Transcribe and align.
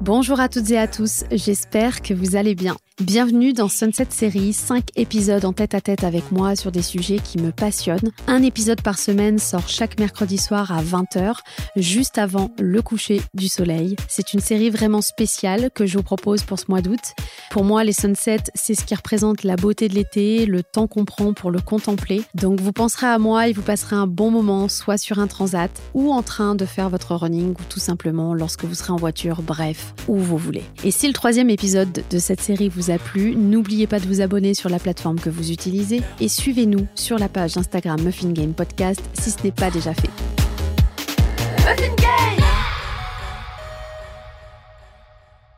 Bonjour 0.00 0.38
à 0.38 0.48
toutes 0.48 0.70
et 0.70 0.78
à 0.78 0.86
tous, 0.86 1.24
j'espère 1.32 2.00
que 2.00 2.14
vous 2.14 2.36
allez 2.36 2.54
bien. 2.54 2.76
Bienvenue 3.02 3.52
dans 3.52 3.68
Sunset 3.68 4.06
Série, 4.08 4.54
5 4.54 4.86
épisodes 4.96 5.44
en 5.44 5.52
tête 5.52 5.74
à 5.74 5.82
tête 5.82 6.02
avec 6.02 6.32
moi 6.32 6.56
sur 6.56 6.72
des 6.72 6.80
sujets 6.80 7.18
qui 7.18 7.36
me 7.36 7.52
passionnent. 7.52 8.10
Un 8.26 8.42
épisode 8.42 8.80
par 8.80 8.98
semaine 8.98 9.38
sort 9.38 9.68
chaque 9.68 10.00
mercredi 10.00 10.38
soir 10.38 10.72
à 10.72 10.82
20h, 10.82 11.34
juste 11.76 12.16
avant 12.16 12.52
le 12.58 12.80
coucher 12.80 13.20
du 13.34 13.48
soleil. 13.48 13.96
C'est 14.08 14.32
une 14.32 14.40
série 14.40 14.70
vraiment 14.70 15.02
spéciale 15.02 15.70
que 15.74 15.84
je 15.84 15.98
vous 15.98 16.02
propose 16.02 16.44
pour 16.44 16.58
ce 16.58 16.64
mois 16.68 16.80
d'août. 16.80 17.12
Pour 17.50 17.64
moi, 17.64 17.84
les 17.84 17.92
sunsets, 17.92 18.44
c'est 18.54 18.74
ce 18.74 18.86
qui 18.86 18.94
représente 18.94 19.44
la 19.44 19.56
beauté 19.56 19.88
de 19.88 19.94
l'été, 19.94 20.46
le 20.46 20.62
temps 20.62 20.86
qu'on 20.86 21.04
prend 21.04 21.34
pour 21.34 21.50
le 21.50 21.60
contempler. 21.60 22.22
Donc 22.34 22.62
vous 22.62 22.72
penserez 22.72 23.08
à 23.08 23.18
moi 23.18 23.46
et 23.46 23.52
vous 23.52 23.60
passerez 23.60 23.96
un 23.96 24.06
bon 24.06 24.30
moment, 24.30 24.70
soit 24.70 24.96
sur 24.96 25.18
un 25.18 25.26
transat, 25.26 25.70
ou 25.92 26.14
en 26.14 26.22
train 26.22 26.54
de 26.54 26.64
faire 26.64 26.88
votre 26.88 27.14
running, 27.14 27.50
ou 27.50 27.62
tout 27.68 27.78
simplement 27.78 28.32
lorsque 28.32 28.64
vous 28.64 28.74
serez 28.74 28.94
en 28.94 28.96
voiture, 28.96 29.42
bref, 29.42 29.92
où 30.08 30.16
vous 30.16 30.38
voulez. 30.38 30.64
Et 30.82 30.90
si 30.90 31.06
le 31.06 31.12
troisième 31.12 31.50
épisode 31.50 32.02
de 32.08 32.18
cette 32.18 32.40
série 32.40 32.70
vous 32.70 32.85
a 32.90 32.98
plu, 32.98 33.34
n'oubliez 33.36 33.86
pas 33.86 34.00
de 34.00 34.06
vous 34.06 34.20
abonner 34.20 34.54
sur 34.54 34.68
la 34.68 34.78
plateforme 34.78 35.18
que 35.18 35.30
vous 35.30 35.50
utilisez 35.50 36.02
et 36.20 36.28
suivez-nous 36.28 36.86
sur 36.94 37.18
la 37.18 37.28
page 37.28 37.56
Instagram 37.56 38.00
Muffin 38.02 38.30
Game 38.30 38.52
Podcast 38.52 39.02
si 39.14 39.30
ce 39.30 39.42
n'est 39.44 39.52
pas 39.52 39.70
déjà 39.70 39.94
fait. 39.94 40.45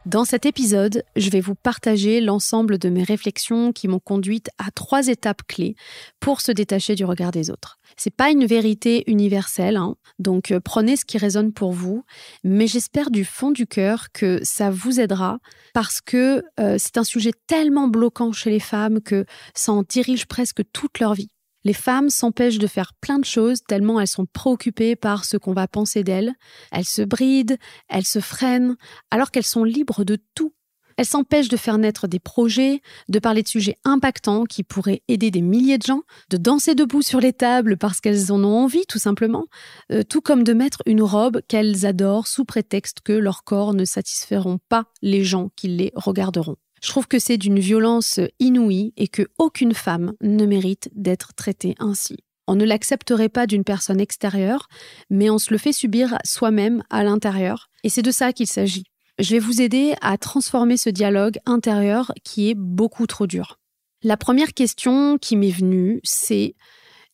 Dans 0.09 0.25
cet 0.25 0.47
épisode, 0.47 1.05
je 1.17 1.29
vais 1.29 1.43
vous 1.43 1.55
partager 1.55 2.23
l'ensemble 2.23 2.79
de 2.79 2.89
mes 2.89 3.03
réflexions 3.03 3.75
qui 3.75 3.89
m'ont 3.89 3.99
conduite 3.99 4.49
à 4.57 4.71
trois 4.71 5.09
étapes 5.09 5.43
clés 5.47 5.77
pour 6.19 6.41
se 6.41 6.51
détacher 6.51 6.95
du 6.95 7.05
regard 7.05 7.31
des 7.31 7.51
autres. 7.51 7.79
C'est 7.99 8.17
pas 8.17 8.31
une 8.31 8.47
vérité 8.47 9.05
universelle, 9.07 9.77
hein, 9.77 9.97
donc 10.19 10.51
euh, 10.51 10.61
prenez 10.65 10.97
ce 10.97 11.05
qui 11.05 11.19
résonne 11.19 11.53
pour 11.53 11.73
vous, 11.73 12.07
mais 12.43 12.67
j'espère 12.67 13.11
du 13.11 13.27
fond 13.27 13.51
du 13.51 13.67
cœur 13.67 14.11
que 14.15 14.41
ça 14.45 14.71
vous 14.71 14.99
aidera 14.99 15.41
parce 15.75 16.01
que 16.01 16.43
euh, 16.59 16.77
c'est 16.79 16.97
un 16.97 17.05
sujet 17.05 17.33
tellement 17.47 17.87
bloquant 17.87 18.33
chez 18.33 18.49
les 18.49 18.61
femmes 18.61 19.03
que 19.03 19.27
ça 19.55 19.73
en 19.73 19.83
dirige 19.83 20.25
presque 20.25 20.63
toute 20.73 21.01
leur 21.01 21.13
vie. 21.13 21.29
Les 21.65 21.73
femmes 21.73 22.11
s'empêchent 22.11 22.59
de 22.59 22.67
faire 22.67 22.93
plein 23.01 23.19
de 23.19 23.25
choses 23.25 23.63
tellement 23.67 24.01
elles 24.01 24.09
sont 24.09 24.27
préoccupées 24.27 24.97
par 24.97 25.25
ce 25.25 25.37
qu'on 25.37 25.53
va 25.53 25.69
penser 25.69 26.05
d'elles. 26.05 26.33
Elles 26.71 26.85
se 26.85 27.03
brident, 27.03 27.57
elles 27.89 28.07
se 28.07 28.21
freinent, 28.21 28.77
alors 29.11 29.31
qu'elles 29.31 29.45
sont 29.45 29.65
libres 29.65 30.05
de 30.05 30.19
tout. 30.35 30.53
Elles 30.99 31.07
s'empêchent 31.07 31.49
de 31.49 31.57
faire 31.57 31.79
naître 31.79 32.09
des 32.09 32.19
projets, 32.19 32.83
de 33.09 33.21
parler 33.21 33.45
de 33.45 33.49
sujets 33.49 33.77
impactants 33.85 34.45
qui 34.45 34.65
pourraient 34.65 35.03
aider 35.07 35.31
des 35.31 35.43
milliers 35.43 35.79
de 35.79 35.87
gens, 35.87 36.03
de 36.29 36.37
danser 36.37 36.75
debout 36.75 37.03
sur 37.03 37.21
les 37.21 37.33
tables 37.33 37.77
parce 37.77 38.01
qu'elles 38.01 38.33
en 38.33 38.43
ont 38.43 38.65
envie 38.65 38.85
tout 38.89 38.99
simplement, 38.99 39.47
euh, 39.93 40.03
tout 40.03 40.21
comme 40.21 40.43
de 40.43 40.53
mettre 40.53 40.83
une 40.87 41.03
robe 41.03 41.41
qu'elles 41.47 41.87
adorent 41.87 42.27
sous 42.27 42.45
prétexte 42.45 42.99
que 43.01 43.13
leur 43.13 43.45
corps 43.45 43.75
ne 43.75 43.85
satisferont 43.85 44.59
pas 44.69 44.87
les 45.01 45.23
gens 45.23 45.51
qui 45.55 45.69
les 45.69 45.93
regarderont. 45.95 46.57
Je 46.83 46.89
trouve 46.89 47.07
que 47.09 47.19
c'est 47.19 47.39
d'une 47.39 47.59
violence 47.59 48.21
inouïe 48.39 48.93
et 48.97 49.09
que 49.09 49.29
aucune 49.39 49.75
femme 49.75 50.13
ne 50.21 50.47
mérite 50.47 50.91
d'être 50.95 51.35
traitée 51.35 51.75
ainsi. 51.79 52.17
On 52.47 52.55
ne 52.55 52.65
l'accepterait 52.65 53.29
pas 53.29 53.47
d'une 53.47 53.65
personne 53.65 54.01
extérieure, 54.01 54.69
mais 55.11 55.29
on 55.29 55.39
se 55.39 55.53
le 55.53 55.59
fait 55.59 55.73
subir 55.73 56.17
soi-même 56.25 56.83
à 56.89 57.05
l'intérieur. 57.05 57.69
Et 57.85 57.91
c'est 57.91 58.03
de 58.03 58.11
ça 58.11 58.33
qu'il 58.33 58.47
s'agit. 58.47 58.85
Je 59.19 59.33
vais 59.33 59.39
vous 59.39 59.61
aider 59.61 59.95
à 60.01 60.17
transformer 60.17 60.77
ce 60.77 60.91
dialogue 60.91 61.39
intérieur 61.45 62.13
qui 62.25 62.49
est 62.49 62.55
beaucoup 62.55 63.07
trop 63.07 63.27
dur. 63.27 63.59
La 64.03 64.17
première 64.17 64.55
question 64.55 65.19
qui 65.19 65.37
m'est 65.37 65.51
venue, 65.51 66.01
c'est 66.05 66.55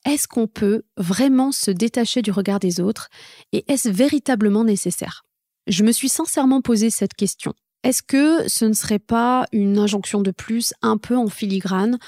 est-ce 0.05 0.29
qu'on 0.29 0.47
peut 0.47 0.83
vraiment 0.99 1.51
se 1.51 1.71
détacher 1.71 2.21
du 2.21 2.31
regard 2.31 2.61
des 2.61 2.79
autres 2.79 3.09
et 3.53 3.65
est-ce 3.73 3.89
véritablement 3.89 4.65
nécessaire? 4.65 5.23
Je 5.67 5.83
me 5.83 5.93
suis 5.93 6.11
sincèrement 6.11 6.61
posé 6.61 6.91
cette 6.91 7.15
question. 7.15 7.55
Est-ce 7.85 8.03
que 8.03 8.49
ce 8.49 8.65
ne 8.65 8.73
serait 8.73 8.99
pas 8.99 9.47
une 9.53 9.79
injonction 9.79 10.23
de 10.23 10.31
plus 10.31 10.73
un 10.81 10.97
peu 10.97 11.19
en 11.19 11.29
filigrane, 11.29 11.99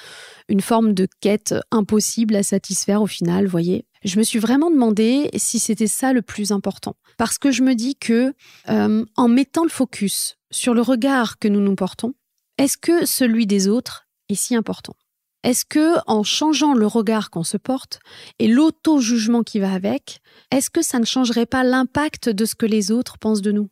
une 0.48 0.62
forme 0.62 0.94
de 0.94 1.06
quête 1.20 1.54
impossible 1.70 2.34
à 2.34 2.42
satisfaire 2.42 3.03
au 3.03 3.06
final, 3.06 3.47
voyez? 3.47 3.84
Je 4.03 4.19
me 4.19 4.25
suis 4.25 4.38
vraiment 4.38 4.70
demandé 4.70 5.28
si 5.37 5.59
c'était 5.59 5.87
ça 5.87 6.14
le 6.14 6.22
plus 6.22 6.50
important. 6.50 6.97
Parce 7.19 7.37
que 7.37 7.50
je 7.50 7.62
me 7.62 7.75
dis 7.75 7.94
que 7.94 8.32
euh, 8.70 9.04
en 9.16 9.28
mettant 9.28 9.64
le 9.64 9.69
focus 9.69 10.38
sur 10.50 10.72
le 10.72 10.81
regard 10.81 11.38
que 11.38 11.48
nous 11.48 11.60
nous 11.60 11.75
portons, 11.75 12.14
est-ce 12.56 12.78
que 12.78 13.04
celui 13.04 13.47
des 13.47 13.69
autres 13.69 14.06
est 14.31 14.34
si 14.34 14.56
important? 14.56 14.97
Est-ce 15.43 15.66
que 15.66 15.97
en 16.06 16.22
changeant 16.22 16.72
le 16.72 16.87
regard 16.87 17.28
qu'on 17.28 17.44
se 17.44 17.58
porte 17.58 18.00
et 18.38 18.48
l'auto-jugement 18.48 19.43
qui 19.43 19.60
va 19.60 19.72
avec, 19.72 20.20
est-ce 20.50 20.70
que 20.70 20.81
ça 20.81 20.98
ne 20.98 21.04
changerait 21.04 21.47
pas 21.47 21.64
l'impact 21.64 22.31
de 22.31 22.47
ce 22.47 22.54
que 22.54 22.66
les 22.66 22.91
autres 22.91 23.19
pensent 23.19 23.43
de 23.43 23.53
nous? 23.53 23.69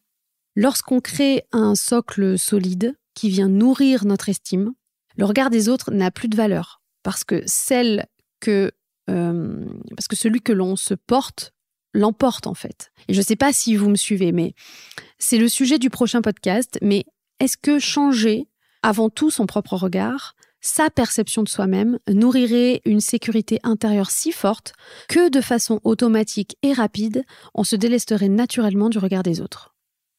Lorsqu'on 0.57 1.01
crée 1.01 1.45
un 1.53 1.75
socle 1.75 2.39
solide 2.39 2.97
qui 3.15 3.29
vient 3.29 3.49
nourrir 3.49 4.05
notre 4.05 4.29
estime, 4.29 4.73
le 5.17 5.25
regard 5.25 5.51
des 5.51 5.69
autres 5.69 5.91
n'a 5.91 6.11
plus 6.11 6.29
de 6.29 6.37
valeur 6.37 6.81
parce 7.03 7.25
que 7.25 7.45
euh, 9.09 9.65
celui 10.13 10.41
que 10.41 10.53
l'on 10.53 10.77
se 10.77 10.95
porte 10.95 11.53
l'emporte 11.93 12.47
en 12.47 12.55
fait. 12.55 12.93
Et 13.09 13.15
je 13.15 13.21
ne 13.21 13.25
sais 13.25 13.37
pas 13.37 13.53
si 13.53 13.77
vous 13.77 13.89
me 13.89 13.97
suivez, 13.97 14.33
mais 14.33 14.55
c'est 15.19 15.39
le 15.39 15.49
sujet 15.49 15.79
du 15.79 15.91
prochain 15.91 16.23
podcast. 16.23 16.79
Mais 16.83 17.05
est-ce 17.41 17.57
que 17.57 17.79
changer 17.79 18.49
avant 18.83 19.11
tout 19.11 19.31
son 19.31 19.47
propre 19.47 19.77
regard, 19.77 20.35
sa 20.61 20.91
perception 20.91 21.43
de 21.43 21.49
soi-même 21.49 21.99
nourrirait 22.09 22.81
une 22.85 23.01
sécurité 23.01 23.61
intérieure 23.63 24.11
si 24.11 24.33
forte 24.33 24.73
que 25.09 25.31
de 25.31 25.41
façon 25.41 25.81
automatique 25.85 26.57
et 26.63 26.73
rapide, 26.73 27.25
on 27.55 27.65
se 27.65 27.77
délesterait 27.77 28.29
naturellement 28.29 28.89
du 28.89 28.99
regard 28.99 29.23
des 29.23 29.41
autres? 29.41 29.74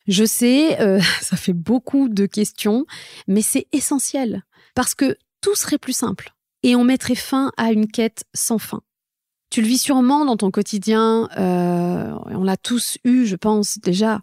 Je 0.07 0.25
sais, 0.25 0.79
euh, 0.81 0.99
ça 1.21 1.38
fait 1.38 1.53
beaucoup 1.53 2.09
de 2.09 2.25
questions, 2.25 2.85
mais 3.27 3.41
c'est 3.41 3.67
essentiel 3.71 4.43
parce 4.73 4.95
que 4.95 5.17
tout 5.41 5.55
serait 5.55 5.77
plus 5.77 5.95
simple 5.95 6.33
et 6.63 6.75
on 6.75 6.83
mettrait 6.83 7.16
fin 7.16 7.51
à 7.57 7.71
une 7.71 7.88
quête 7.88 8.23
sans 8.33 8.57
fin. 8.57 8.81
Tu 9.51 9.61
le 9.61 9.67
vis 9.67 9.77
sûrement 9.77 10.25
dans 10.25 10.38
ton 10.38 10.51
quotidien, 10.51 11.29
euh, 11.38 12.11
on 12.25 12.43
l'a 12.43 12.57
tous 12.57 12.97
eu, 13.03 13.25
je 13.25 13.35
pense 13.35 13.77
déjà. 13.77 14.21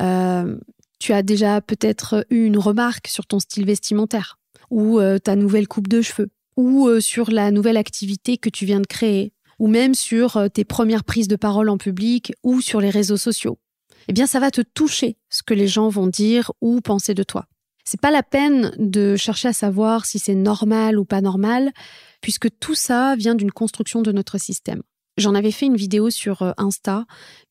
Euh, 0.00 0.56
tu 0.98 1.12
as 1.12 1.22
déjà 1.22 1.60
peut-être 1.60 2.24
eu 2.30 2.44
une 2.44 2.56
remarque 2.56 3.08
sur 3.08 3.26
ton 3.26 3.38
style 3.38 3.66
vestimentaire 3.66 4.38
ou 4.70 4.98
ta 5.22 5.36
nouvelle 5.36 5.68
coupe 5.68 5.86
de 5.86 6.00
cheveux 6.00 6.30
ou 6.56 6.88
sur 7.00 7.30
la 7.30 7.50
nouvelle 7.50 7.76
activité 7.76 8.38
que 8.38 8.48
tu 8.48 8.64
viens 8.64 8.80
de 8.80 8.86
créer 8.86 9.34
ou 9.58 9.68
même 9.68 9.94
sur 9.94 10.48
tes 10.52 10.64
premières 10.64 11.04
prises 11.04 11.28
de 11.28 11.36
parole 11.36 11.68
en 11.68 11.76
public 11.76 12.32
ou 12.42 12.62
sur 12.62 12.80
les 12.80 12.90
réseaux 12.90 13.18
sociaux 13.18 13.58
eh 14.08 14.12
bien 14.12 14.26
ça 14.26 14.40
va 14.40 14.50
te 14.50 14.60
toucher 14.60 15.16
ce 15.30 15.42
que 15.42 15.54
les 15.54 15.68
gens 15.68 15.88
vont 15.88 16.06
dire 16.06 16.52
ou 16.60 16.80
penser 16.80 17.14
de 17.14 17.22
toi. 17.22 17.46
C'est 17.84 18.00
pas 18.00 18.10
la 18.10 18.22
peine 18.22 18.72
de 18.78 19.14
chercher 19.14 19.48
à 19.48 19.52
savoir 19.52 20.06
si 20.06 20.18
c'est 20.18 20.34
normal 20.34 20.98
ou 20.98 21.04
pas 21.04 21.20
normal, 21.20 21.70
puisque 22.22 22.48
tout 22.58 22.74
ça 22.74 23.14
vient 23.16 23.34
d'une 23.34 23.52
construction 23.52 24.00
de 24.00 24.10
notre 24.10 24.38
système. 24.38 24.82
J'en 25.16 25.34
avais 25.34 25.52
fait 25.52 25.66
une 25.66 25.76
vidéo 25.76 26.10
sur 26.10 26.42
euh, 26.42 26.52
Insta 26.56 27.04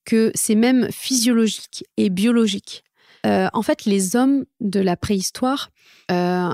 que 0.06 0.32
c'est 0.36 0.56
même 0.56 0.92
physiologique 0.92 1.86
et 1.98 2.10
biologique. 2.10 2.84
Euh, 3.26 3.48
en 3.54 3.62
fait, 3.62 3.86
les 3.86 4.16
hommes 4.16 4.44
de 4.60 4.82
la 4.82 4.98
préhistoire 4.98 5.70
euh, 6.12 6.50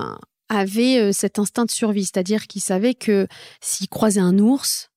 avaient 0.48 1.12
cet 1.12 1.38
instinct 1.38 1.64
de 1.64 1.70
survie, 1.70 2.04
c'est-à-dire 2.04 2.46
qu'ils 2.46 2.62
savaient 2.62 2.94
que 2.94 3.26
s'ils 3.60 3.88
croisaient 3.88 4.20
un 4.20 4.38
ours, 4.38 4.88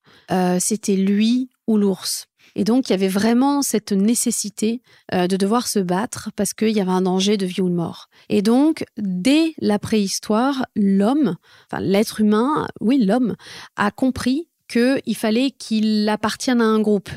c'était 0.59 0.96
lui 0.96 1.50
ou 1.68 1.78
l'ours. 1.78 2.28
Et 2.56 2.64
donc, 2.64 2.90
il 2.90 2.91
y 2.91 2.96
avait 2.96 3.08
vraiment 3.08 3.62
cette 3.62 3.91
nécessité 3.91 4.81
euh, 5.14 5.28
de 5.28 5.38
devoir 5.38 5.68
se 5.68 5.80
battre 5.80 6.30
parce 6.36 6.53
qu'il 6.53 6.69
y 6.69 6.81
avait 6.81 6.91
un 6.91 7.02
danger 7.02 7.38
de 7.38 7.46
vie 7.46 7.62
ou 7.62 7.69
de 7.69 7.74
mort. 7.74 8.09
Et 8.30 8.41
donc, 8.41 8.86
dès 8.97 9.53
la 9.58 9.80
préhistoire, 9.80 10.66
l'homme, 10.75 11.36
enfin 11.66 11.81
l'être 11.81 12.22
humain, 12.22 12.68
oui, 12.80 13.03
l'homme, 13.03 13.36
a 13.75 13.91
compris 13.91 14.47
qu'il 14.68 15.16
fallait 15.16 15.52
qu'il 15.52 16.08
appartienne 16.09 16.62
à 16.62 16.66
un 16.66 16.80
groupe. 16.80 17.09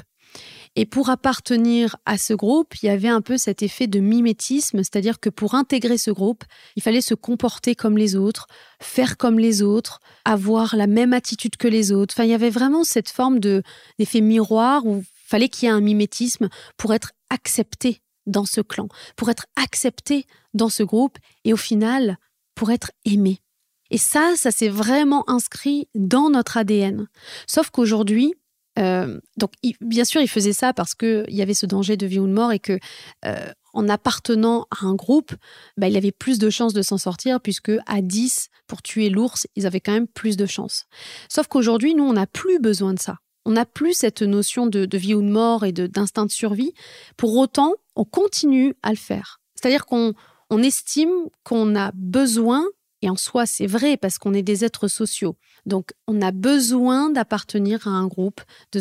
Et 0.78 0.84
pour 0.84 1.08
appartenir 1.08 1.96
à 2.04 2.18
ce 2.18 2.34
groupe, 2.34 2.74
il 2.82 2.86
y 2.86 2.90
avait 2.90 3.08
un 3.08 3.22
peu 3.22 3.38
cet 3.38 3.62
effet 3.62 3.86
de 3.86 3.98
mimétisme, 3.98 4.78
c'est-à-dire 4.78 5.18
que 5.18 5.30
pour 5.30 5.54
intégrer 5.54 5.96
ce 5.96 6.10
groupe, 6.10 6.44
il 6.76 6.82
fallait 6.82 7.00
se 7.00 7.14
comporter 7.14 7.74
comme 7.74 7.96
les 7.96 8.14
autres, 8.14 8.46
faire 8.78 9.16
comme 9.16 9.38
les 9.38 9.62
autres, 9.62 10.00
avoir 10.26 10.76
la 10.76 10.86
même 10.86 11.14
attitude 11.14 11.56
que 11.56 11.66
les 11.66 11.92
autres. 11.92 12.14
Enfin, 12.14 12.24
il 12.24 12.30
y 12.30 12.34
avait 12.34 12.50
vraiment 12.50 12.84
cette 12.84 13.08
forme 13.08 13.40
de 13.40 13.62
d'effet 13.98 14.20
miroir 14.20 14.84
où 14.84 15.02
fallait 15.26 15.48
qu'il 15.48 15.66
y 15.66 15.70
ait 15.70 15.74
un 15.74 15.80
mimétisme 15.80 16.48
pour 16.76 16.94
être 16.94 17.12
accepté 17.30 18.00
dans 18.26 18.44
ce 18.44 18.60
clan, 18.60 18.88
pour 19.16 19.30
être 19.30 19.46
accepté 19.56 20.26
dans 20.54 20.68
ce 20.68 20.82
groupe 20.82 21.18
et 21.44 21.52
au 21.52 21.56
final, 21.56 22.18
pour 22.54 22.70
être 22.70 22.90
aimé. 23.04 23.40
Et 23.90 23.98
ça, 23.98 24.34
ça 24.36 24.50
s'est 24.50 24.68
vraiment 24.68 25.28
inscrit 25.30 25.88
dans 25.94 26.30
notre 26.30 26.56
ADN. 26.56 27.06
Sauf 27.46 27.70
qu'aujourd'hui, 27.70 28.34
euh, 28.78 29.20
donc 29.36 29.52
bien 29.80 30.04
sûr, 30.04 30.20
il 30.20 30.28
faisait 30.28 30.52
ça 30.52 30.72
parce 30.72 30.94
qu'il 30.94 31.24
y 31.28 31.42
avait 31.42 31.54
ce 31.54 31.66
danger 31.66 31.96
de 31.96 32.06
vie 32.06 32.18
ou 32.18 32.26
de 32.26 32.32
mort 32.32 32.52
et 32.52 32.58
que 32.58 32.78
euh, 33.24 33.52
en 33.72 33.88
appartenant 33.88 34.66
à 34.70 34.86
un 34.86 34.94
groupe, 34.94 35.34
bah, 35.76 35.88
il 35.88 35.96
avait 35.96 36.12
plus 36.12 36.38
de 36.38 36.50
chances 36.50 36.72
de 36.72 36.82
s'en 36.82 36.98
sortir 36.98 37.40
puisque 37.40 37.72
à 37.86 38.00
10 38.02 38.48
pour 38.66 38.82
tuer 38.82 39.08
l'ours, 39.08 39.46
ils 39.54 39.66
avaient 39.66 39.80
quand 39.80 39.92
même 39.92 40.08
plus 40.08 40.36
de 40.36 40.46
chances. 40.46 40.86
Sauf 41.28 41.46
qu'aujourd'hui, 41.46 41.94
nous, 41.94 42.04
on 42.04 42.14
n'a 42.14 42.26
plus 42.26 42.58
besoin 42.58 42.92
de 42.92 42.98
ça. 42.98 43.18
On 43.46 43.52
n'a 43.52 43.64
plus 43.64 43.94
cette 43.94 44.22
notion 44.22 44.66
de, 44.66 44.96
vie 44.96 45.14
ou 45.14 45.22
de 45.22 45.28
mort 45.28 45.64
et 45.64 45.70
d'instinct 45.70 46.26
de, 46.26 46.30
survie. 46.32 46.74
Pour 47.16 47.36
autant, 47.36 47.74
on 47.94 48.04
continue 48.04 48.74
à 48.82 48.90
le 48.90 48.96
faire. 48.96 49.40
C'est-à-dire 49.54 49.86
qu'on 49.86 50.14
estime 50.62 51.12
qu'on 51.44 51.76
a 51.76 51.92
besoin, 51.94 52.64
et 53.06 53.10
en 53.10 53.16
soi 53.16 53.46
c'est 53.46 53.66
vrai 53.66 53.96
parce 53.96 54.18
qu'on 54.18 54.34
est 54.34 54.42
des 54.42 54.64
êtres 54.64 54.88
sociaux, 54.88 55.36
donc 55.64 55.92
on 56.08 56.20
a 56.20 56.32
besoin 56.32 57.08
d'appartenir 57.08 57.86
à 57.86 57.90
un 57.90 58.06
groupe, 58.08 58.40
de, 58.72 58.80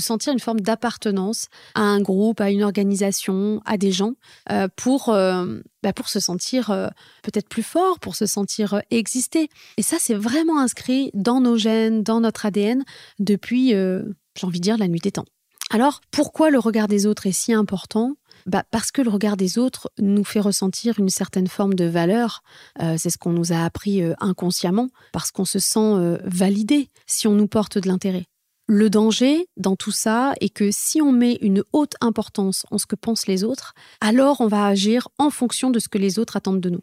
sentir 0.00 0.32
une 0.32 0.40
forme 0.40 0.60
d'appartenance 0.60 1.48
à 1.74 1.82
un 1.82 2.00
groupe, 2.00 2.40
à 2.40 2.50
une 2.50 2.62
organisation, 2.62 3.60
à 3.66 3.76
des 3.76 3.92
gens, 3.92 4.14
euh, 4.50 4.66
pour, 4.76 5.10
euh, 5.10 5.60
bah, 5.82 5.92
pour 5.92 6.08
se 6.08 6.20
sentir 6.20 6.70
euh, 6.70 6.88
peut-être 7.22 7.48
plus 7.48 7.62
fort, 7.62 8.00
pour 8.00 8.16
se 8.16 8.24
sentir 8.24 8.80
exister. 8.90 9.50
Et 9.76 9.82
ça 9.82 9.96
c'est 10.00 10.14
vraiment 10.14 10.58
inscrit 10.58 11.10
dans 11.12 11.40
nos 11.40 11.58
gènes, 11.58 12.02
dans 12.02 12.20
notre 12.20 12.46
ADN 12.46 12.82
depuis, 13.18 13.68
j'ai 13.70 14.02
envie 14.42 14.60
de 14.60 14.64
dire, 14.64 14.78
la 14.78 14.88
nuit 14.88 15.00
des 15.00 15.12
temps. 15.12 15.26
Alors, 15.72 16.00
pourquoi 16.10 16.50
le 16.50 16.58
regard 16.58 16.88
des 16.88 17.06
autres 17.06 17.26
est 17.26 17.32
si 17.32 17.52
important? 17.52 18.16
Bah 18.50 18.64
Parce 18.72 18.90
que 18.90 19.00
le 19.00 19.10
regard 19.10 19.36
des 19.36 19.58
autres 19.58 19.90
nous 20.00 20.24
fait 20.24 20.40
ressentir 20.40 20.98
une 20.98 21.08
certaine 21.08 21.46
forme 21.46 21.74
de 21.74 21.84
valeur. 21.84 22.42
Euh, 22.82 22.96
c'est 22.98 23.08
ce 23.08 23.16
qu'on 23.16 23.30
nous 23.30 23.52
a 23.52 23.64
appris 23.64 24.02
euh, 24.02 24.12
inconsciemment, 24.18 24.88
parce 25.12 25.30
qu'on 25.30 25.44
se 25.44 25.60
sent 25.60 25.78
euh, 25.78 26.18
validé 26.24 26.88
si 27.06 27.28
on 27.28 27.32
nous 27.32 27.46
porte 27.46 27.78
de 27.78 27.86
l'intérêt. 27.86 28.24
Le 28.66 28.90
danger 28.90 29.46
dans 29.56 29.76
tout 29.76 29.92
ça 29.92 30.34
est 30.40 30.48
que 30.48 30.70
si 30.72 31.00
on 31.00 31.12
met 31.12 31.38
une 31.42 31.62
haute 31.72 31.94
importance 32.00 32.66
en 32.72 32.78
ce 32.78 32.86
que 32.86 32.96
pensent 32.96 33.28
les 33.28 33.44
autres, 33.44 33.72
alors 34.00 34.40
on 34.40 34.48
va 34.48 34.66
agir 34.66 35.08
en 35.18 35.30
fonction 35.30 35.70
de 35.70 35.78
ce 35.78 35.88
que 35.88 35.98
les 35.98 36.18
autres 36.18 36.36
attendent 36.36 36.60
de 36.60 36.70
nous. 36.70 36.82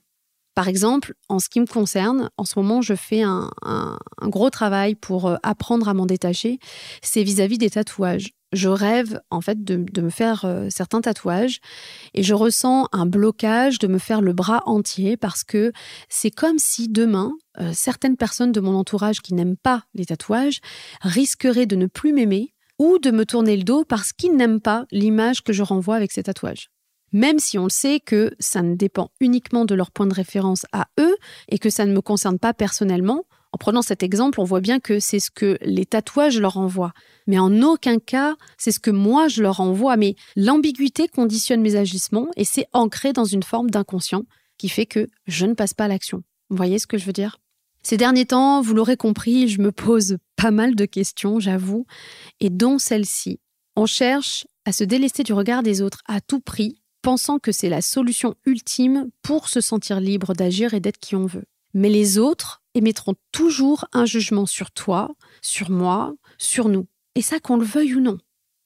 Par 0.56 0.70
exemple, 0.70 1.16
en 1.28 1.40
ce 1.40 1.50
qui 1.50 1.60
me 1.60 1.66
concerne, 1.66 2.30
en 2.38 2.46
ce 2.46 2.58
moment, 2.58 2.82
je 2.82 2.96
fais 2.96 3.22
un, 3.22 3.52
gros 4.24 4.50
travail 4.50 4.96
pour 4.96 5.38
apprendre 5.44 5.88
à 5.88 5.94
m'en 5.94 6.08
détacher. 6.08 6.60
C'est 7.04 7.24
vis-à-vis 7.24 7.60
des 7.60 7.70
tatouages 7.70 8.34
je 8.54 8.70
rêve 8.70 9.20
en 9.30 9.42
fait 9.42 9.64
de, 9.64 10.02
me 10.02 10.10
faire 10.10 10.46
euh, 10.46 10.68
certains 10.70 11.02
tatouages 11.02 11.60
et 12.14 12.24
je 12.24 12.34
ressens 12.34 12.88
un 12.92 13.06
blocage 13.06 13.80
de 13.80 13.88
me 13.88 13.98
faire 13.98 14.22
le 14.22 14.34
bras 14.34 14.64
entier 14.66 15.18
parce 15.18 15.44
que 15.44 15.72
c'est 16.08 16.32
comme 16.32 16.58
si 16.58 16.88
demain 16.88 17.34
euh, 17.60 17.72
certaines 17.74 18.18
personnes 18.18 18.52
de 18.52 18.62
mon 18.62 18.76
entourage 18.76 19.22
qui 19.22 19.34
n'aiment 19.34 19.58
pas 19.58 19.84
les 19.94 20.06
tatouages 20.06 20.62
risqueraient 21.02 21.66
de 21.66 21.76
ne 21.76 21.88
plus 21.88 22.14
m'aimer 22.14 22.54
ou 22.80 23.00
de 23.00 23.12
me 23.12 23.26
tourner 23.26 23.58
le 23.58 23.64
dos 23.64 23.84
parce 23.84 24.14
qu'ils 24.14 24.36
n'aiment 24.36 24.62
pas 24.62 24.86
l'image 24.92 25.44
que 25.44 25.54
je 25.54 25.64
renvoie 25.64 25.96
avec 25.96 26.12
ces 26.12 26.24
tatouages. 26.24 26.70
Même 27.14 27.40
si 27.40 27.58
on 27.58 27.70
sait 27.70 28.00
que 28.00 28.36
ça 28.40 28.62
ne 28.62 28.76
dépend 28.76 29.12
uniquement 29.20 29.66
de 29.66 29.76
leur 29.76 29.92
point 29.92 30.08
de 30.08 30.14
référence 30.14 30.66
à 30.74 30.88
eux 31.00 31.16
et 31.50 31.58
que 31.58 31.70
ça 31.70 31.86
ne 31.86 31.94
me 31.94 32.02
concerne 32.02 32.38
pas 32.38 32.54
personnellement, 32.54 33.26
en 33.58 33.66
prenant 33.68 33.82
cet 33.82 34.04
exemple, 34.04 34.40
on 34.40 34.44
voit 34.44 34.62
bien 34.62 34.80
que 34.80 35.00
c'est 35.00 35.20
ce 35.20 35.32
que 35.32 35.58
les 35.64 35.88
tatouages 35.88 36.40
leur 36.40 36.58
envoient. 36.58 36.94
Mais 37.26 37.40
en 37.40 37.64
aucun 37.64 37.98
cas, 37.98 38.36
c'est 38.60 38.72
ce 38.72 38.80
que 38.80 38.92
moi 38.92 39.30
je 39.30 39.42
leur 39.42 39.62
envoie. 39.62 39.98
Mais 39.98 40.16
l'ambiguïté 40.36 41.08
conditionne 41.08 41.62
mes 41.62 41.76
agissements 41.76 42.28
et 42.36 42.46
c'est 42.46 42.68
ancré 42.72 43.14
dans 43.14 43.26
une 43.26 43.42
forme 43.42 43.72
d'inconscient 43.72 44.26
qui 44.60 44.70
fait 44.70 44.86
que 44.86 45.08
je 45.26 45.48
ne 45.48 45.56
passe 45.56 45.74
pas 45.74 45.86
à 45.86 45.88
l'action. 45.88 46.22
Vous 46.52 46.56
voyez 46.56 46.78
ce 46.78 46.86
que 46.86 47.00
je 47.00 47.06
veux 47.06 47.14
dire? 47.14 47.40
Ces 47.82 47.98
derniers 47.98 48.28
temps, 48.28 48.62
vous 48.62 48.76
l'aurez 48.76 48.96
compris, 48.96 49.48
je 49.48 49.60
me 49.60 49.72
pose 49.72 50.18
pas 50.36 50.52
mal 50.52 50.76
de 50.76 50.86
questions, 50.86 51.40
j'avoue, 51.40 51.88
et 52.40 52.52
dont 52.52 52.78
celle-ci. 52.78 53.40
On 53.76 53.88
cherche 53.88 54.46
à 54.66 54.72
se 54.72 54.84
délester 54.84 55.24
du 55.24 55.34
regard 55.34 55.64
des 55.64 55.82
autres 55.82 56.04
à 56.06 56.22
tout 56.22 56.42
prix, 56.42 56.80
pensant 57.02 57.40
que 57.40 57.52
c'est 57.52 57.70
la 57.70 57.82
solution 57.82 58.36
ultime 58.46 59.10
pour 59.24 59.50
se 59.50 59.62
sentir 59.62 60.00
libre 60.00 60.36
d'agir 60.36 60.76
et 60.76 60.80
d'être 60.80 61.00
qui 61.00 61.16
on 61.16 61.26
veut. 61.26 61.46
Mais 61.74 61.90
les 61.90 62.18
autres 62.18 62.62
émettront 62.78 63.16
toujours 63.32 63.86
un 63.94 64.06
jugement 64.06 64.46
sur 64.46 64.72
toi, 64.72 65.16
sur 65.42 65.70
moi, 65.70 66.16
sur 66.38 66.70
nous. 66.70 66.88
Et 67.16 67.22
ça 67.22 67.40
qu'on 67.40 67.58
le 67.58 67.66
veuille 67.66 67.96
ou 67.96 68.00
non. 68.00 68.18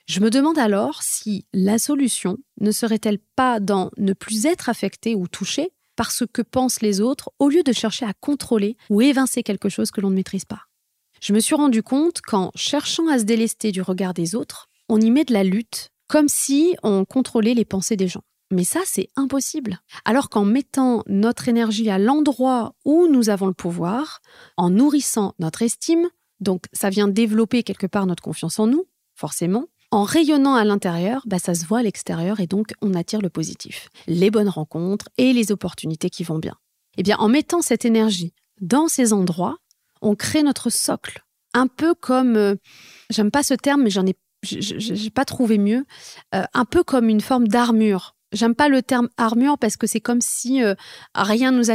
Je 0.07 0.19
me 0.19 0.29
demande 0.29 0.57
alors 0.57 1.03
si 1.03 1.45
la 1.53 1.79
solution 1.79 2.37
ne 2.59 2.71
serait-elle 2.71 3.19
pas 3.35 3.59
dans 3.59 3.91
ne 3.97 4.13
plus 4.13 4.45
être 4.45 4.67
affecté 4.67 5.15
ou 5.15 5.27
touché 5.27 5.71
par 5.95 6.11
ce 6.11 6.25
que 6.25 6.41
pensent 6.41 6.81
les 6.81 6.99
autres 6.99 7.31
au 7.39 7.49
lieu 7.49 7.63
de 7.63 7.71
chercher 7.71 8.05
à 8.05 8.13
contrôler 8.13 8.75
ou 8.89 9.01
évincer 9.01 9.43
quelque 9.43 9.69
chose 9.69 9.91
que 9.91 10.01
l'on 10.01 10.09
ne 10.09 10.15
maîtrise 10.15 10.45
pas. 10.45 10.63
Je 11.21 11.33
me 11.33 11.39
suis 11.39 11.55
rendu 11.55 11.83
compte 11.83 12.21
qu'en 12.21 12.51
cherchant 12.55 13.07
à 13.07 13.19
se 13.19 13.23
délester 13.23 13.71
du 13.71 13.81
regard 13.81 14.13
des 14.13 14.35
autres, 14.35 14.67
on 14.89 14.99
y 14.99 15.11
met 15.11 15.23
de 15.23 15.33
la 15.33 15.43
lutte, 15.43 15.91
comme 16.07 16.27
si 16.27 16.75
on 16.83 17.05
contrôlait 17.05 17.53
les 17.53 17.65
pensées 17.65 17.95
des 17.95 18.07
gens. 18.07 18.23
Mais 18.51 18.65
ça, 18.65 18.81
c'est 18.86 19.09
impossible. 19.15 19.80
Alors 20.06 20.30
qu'en 20.30 20.45
mettant 20.45 21.03
notre 21.07 21.48
énergie 21.48 21.89
à 21.89 21.98
l'endroit 21.98 22.75
où 22.86 23.07
nous 23.07 23.30
avons 23.30 23.48
le 23.48 23.53
pouvoir, 23.53 24.21
en 24.57 24.69
nourrissant 24.69 25.33
notre 25.39 25.62
estime, 25.62 26.09
donc 26.42 26.65
ça 26.74 26.89
vient 26.89 27.07
développer 27.07 27.63
quelque 27.63 27.88
part 27.88 28.06
notre 28.06 28.24
confiance 28.24 28.59
en 28.59 28.68
nous, 28.68 28.86
forcément, 29.15 29.68
en 29.92 30.03
rayonnant 30.03 30.56
à 30.56 30.63
l'intérieur, 30.63 31.24
bah, 31.25 31.39
ça 31.39 31.53
se 31.53 31.65
voit 31.65 31.80
à 31.80 31.83
l'extérieur 31.83 32.39
et 32.39 32.48
donc 32.48 32.74
on 32.81 32.94
attire 32.94 33.21
le 33.21 33.30
positif, 33.30 33.89
les 34.07 34.31
bonnes 34.31 34.50
rencontres 34.50 35.09
et 35.18 35.33
les 35.33 35.51
opportunités 35.51 36.09
qui 36.09 36.24
vont 36.24 36.39
bien. 36.39 36.56
Eh 36.98 37.03
bien, 37.03 37.18
en 37.18 37.30
mettant 37.30 37.62
cette 37.62 37.86
énergie 37.86 38.33
dans 38.59 38.88
ces 38.88 39.13
endroits, 39.13 39.57
on 40.01 40.15
crée 40.15 40.44
notre 40.44 40.69
socle. 40.69 41.24
Un 41.53 41.68
peu 41.68 41.94
comme, 41.94 42.36
euh, 42.38 42.56
j'aime 43.09 43.31
pas 43.31 43.44
ce 43.44 43.53
terme, 43.53 43.83
mais 43.83 43.89
j'en 43.89 44.06
ai, 44.06 44.15
pas 45.13 45.25
trouvé 45.25 45.57
mieux, 45.57 45.86
euh, 46.33 46.44
un 46.53 46.65
peu 46.65 46.83
comme 46.83 47.09
une 47.09 47.21
forme 47.21 47.48
d'armure 47.48 48.15
J'aime 48.31 48.55
pas 48.55 48.69
le 48.69 48.81
terme 48.81 49.09
armure 49.17 49.57
parce 49.57 49.75
que 49.75 49.87
c'est 49.87 49.99
comme 49.99 50.21
si 50.21 50.63
euh, 50.63 50.73
rien 51.13 51.51
nous, 51.51 51.65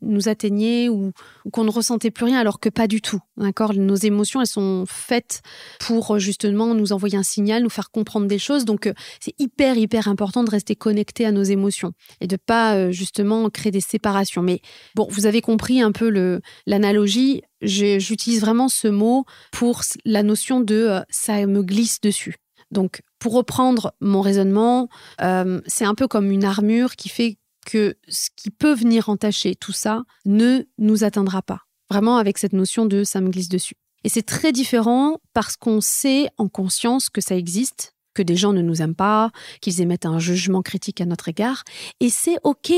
nous 0.00 0.28
atteignait 0.28 0.88
ou, 0.88 1.12
qu'on 1.52 1.64
ne 1.64 1.70
ressentait 1.70 2.10
plus 2.10 2.24
rien 2.24 2.38
alors 2.38 2.58
que 2.58 2.70
pas 2.70 2.86
du 2.86 3.02
tout. 3.02 3.20
D'accord? 3.36 3.74
Nos 3.74 3.96
émotions, 3.96 4.40
elles 4.40 4.46
sont 4.46 4.84
faites 4.88 5.42
pour 5.78 6.14
euh, 6.14 6.18
justement 6.18 6.74
nous 6.74 6.94
envoyer 6.94 7.18
un 7.18 7.22
signal, 7.22 7.62
nous 7.62 7.68
faire 7.68 7.90
comprendre 7.90 8.26
des 8.26 8.38
choses. 8.38 8.64
Donc 8.64 8.86
euh, 8.86 8.94
c'est 9.20 9.34
hyper 9.38 9.76
hyper 9.76 10.08
important 10.08 10.42
de 10.42 10.50
rester 10.50 10.74
connecté 10.74 11.26
à 11.26 11.32
nos 11.32 11.42
émotions 11.42 11.92
et 12.22 12.26
de 12.26 12.36
pas 12.36 12.90
justement 12.90 13.50
créer 13.50 13.72
des 13.72 13.80
séparations. 13.80 14.42
Mais 14.42 14.60
bon, 14.94 15.06
vous 15.10 15.26
avez 15.26 15.42
compris 15.42 15.82
un 15.82 15.92
peu 15.92 16.40
l'analogie. 16.66 17.42
J'utilise 17.60 18.40
vraiment 18.40 18.68
ce 18.68 18.88
mot 18.88 19.24
pour 19.52 19.82
la 20.04 20.22
notion 20.22 20.60
de 20.60 21.00
ça 21.10 21.46
me 21.46 21.62
glisse 21.62 22.00
dessus. 22.00 22.36
Donc, 22.70 23.02
pour 23.18 23.34
reprendre 23.34 23.94
mon 24.00 24.20
raisonnement, 24.20 24.88
euh, 25.20 25.60
c'est 25.66 25.84
un 25.84 25.94
peu 25.94 26.08
comme 26.08 26.30
une 26.30 26.44
armure 26.44 26.96
qui 26.96 27.08
fait 27.08 27.38
que 27.64 27.96
ce 28.08 28.28
qui 28.34 28.50
peut 28.50 28.74
venir 28.74 29.08
entacher 29.08 29.54
tout 29.54 29.72
ça 29.72 30.02
ne 30.24 30.62
nous 30.78 31.04
atteindra 31.04 31.42
pas. 31.42 31.62
Vraiment 31.90 32.16
avec 32.16 32.38
cette 32.38 32.52
notion 32.52 32.86
de 32.86 33.04
ça 33.04 33.20
me 33.20 33.28
glisse 33.30 33.48
dessus. 33.48 33.76
Et 34.04 34.08
c'est 34.08 34.22
très 34.22 34.52
différent 34.52 35.18
parce 35.32 35.56
qu'on 35.56 35.80
sait 35.80 36.28
en 36.38 36.48
conscience 36.48 37.10
que 37.10 37.20
ça 37.20 37.36
existe, 37.36 37.94
que 38.14 38.22
des 38.22 38.36
gens 38.36 38.52
ne 38.52 38.62
nous 38.62 38.82
aiment 38.82 38.94
pas, 38.94 39.30
qu'ils 39.60 39.80
émettent 39.80 40.06
un 40.06 40.18
jugement 40.18 40.62
critique 40.62 41.00
à 41.00 41.06
notre 41.06 41.28
égard. 41.28 41.64
Et 42.00 42.10
c'est 42.10 42.36
OK. 42.44 42.72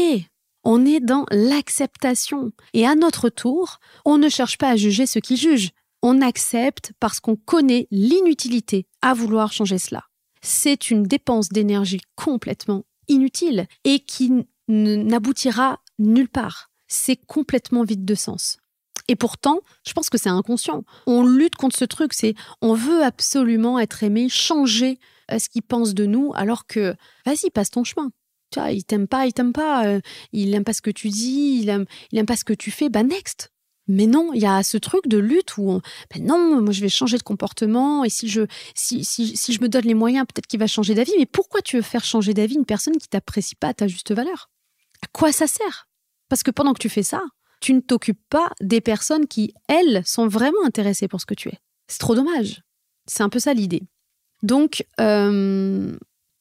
On 0.64 0.84
est 0.84 1.00
dans 1.00 1.24
l'acceptation. 1.30 2.52
Et 2.74 2.86
à 2.86 2.94
notre 2.94 3.28
tour, 3.28 3.78
on 4.04 4.18
ne 4.18 4.28
cherche 4.28 4.58
pas 4.58 4.70
à 4.70 4.76
juger 4.76 5.06
ceux 5.06 5.20
qui 5.20 5.36
jugent 5.36 5.70
on 6.02 6.20
accepte 6.20 6.92
parce 7.00 7.20
qu'on 7.20 7.36
connaît 7.36 7.88
l'inutilité 7.90 8.86
à 9.02 9.14
vouloir 9.14 9.52
changer 9.52 9.78
cela. 9.78 10.04
C'est 10.42 10.90
une 10.90 11.02
dépense 11.02 11.48
d'énergie 11.48 12.00
complètement 12.14 12.84
inutile 13.08 13.66
et 13.84 14.00
qui 14.00 14.46
n'aboutira 14.68 15.80
nulle 15.98 16.28
part. 16.28 16.70
C'est 16.86 17.16
complètement 17.16 17.82
vide 17.82 18.04
de 18.04 18.14
sens. 18.14 18.58
Et 19.08 19.16
pourtant, 19.16 19.60
je 19.86 19.92
pense 19.94 20.10
que 20.10 20.18
c'est 20.18 20.28
inconscient. 20.28 20.84
On 21.06 21.24
lutte 21.24 21.56
contre 21.56 21.76
ce 21.76 21.86
truc, 21.86 22.12
c'est 22.12 22.34
on 22.60 22.74
veut 22.74 23.02
absolument 23.02 23.78
être 23.78 24.02
aimé, 24.02 24.28
changer 24.28 24.98
euh, 25.32 25.38
ce 25.38 25.48
qu'il 25.48 25.62
pense 25.62 25.94
de 25.94 26.04
nous, 26.04 26.32
alors 26.34 26.66
que 26.66 26.94
vas-y, 27.24 27.50
passe 27.50 27.70
ton 27.70 27.84
chemin. 27.84 28.10
Tu 28.52 28.60
vois, 28.60 28.70
il 28.70 28.84
t'aime 28.84 29.08
pas, 29.08 29.26
il 29.26 29.32
t'aime 29.32 29.52
pas, 29.52 29.86
euh, 29.86 30.00
il 30.32 30.54
aime 30.54 30.64
pas 30.64 30.74
ce 30.74 30.82
que 30.82 30.90
tu 30.90 31.08
dis, 31.08 31.60
il 31.62 31.68
aime, 31.70 31.86
il 32.12 32.18
aime 32.18 32.26
pas 32.26 32.36
ce 32.36 32.44
que 32.44 32.52
tu 32.52 32.70
fais, 32.70 32.90
bah 32.90 33.02
next. 33.02 33.50
Mais 33.88 34.06
non, 34.06 34.32
il 34.34 34.42
y 34.42 34.46
a 34.46 34.62
ce 34.62 34.76
truc 34.76 35.08
de 35.08 35.18
lutte 35.18 35.56
où 35.56 35.80
ben 36.14 36.24
non, 36.24 36.60
moi 36.60 36.72
je 36.72 36.80
vais 36.80 36.88
changer 36.88 37.16
de 37.16 37.22
comportement 37.22 38.04
et 38.04 38.10
si 38.10 38.28
je 38.28 38.42
si, 38.74 39.04
si, 39.04 39.36
si 39.36 39.52
je 39.52 39.60
me 39.62 39.68
donne 39.68 39.84
les 39.84 39.94
moyens, 39.94 40.26
peut-être 40.26 40.46
qu'il 40.46 40.60
va 40.60 40.66
changer 40.66 40.94
d'avis. 40.94 41.12
Mais 41.18 41.26
pourquoi 41.26 41.62
tu 41.62 41.76
veux 41.76 41.82
faire 41.82 42.04
changer 42.04 42.34
d'avis 42.34 42.54
une 42.54 42.66
personne 42.66 42.96
qui 42.98 43.08
t'apprécie 43.08 43.54
pas 43.54 43.68
à 43.68 43.74
ta 43.74 43.88
juste 43.88 44.12
valeur? 44.12 44.50
À 45.02 45.06
quoi 45.12 45.32
ça 45.32 45.46
sert? 45.46 45.88
Parce 46.28 46.42
que 46.42 46.50
pendant 46.50 46.74
que 46.74 46.80
tu 46.80 46.88
fais 46.88 47.02
ça, 47.02 47.22
tu 47.60 47.72
ne 47.72 47.80
t'occupes 47.80 48.22
pas 48.28 48.52
des 48.60 48.80
personnes 48.80 49.26
qui 49.26 49.54
elles 49.68 50.02
sont 50.04 50.28
vraiment 50.28 50.64
intéressées 50.64 51.08
pour 51.08 51.20
ce 51.20 51.26
que 51.26 51.34
tu 51.34 51.48
es. 51.48 51.58
C'est 51.88 51.98
trop 51.98 52.14
dommage. 52.14 52.62
C'est 53.06 53.22
un 53.22 53.28
peu 53.28 53.38
ça 53.38 53.54
l'idée. 53.54 53.82
Donc, 54.42 54.84
euh, 55.00 55.96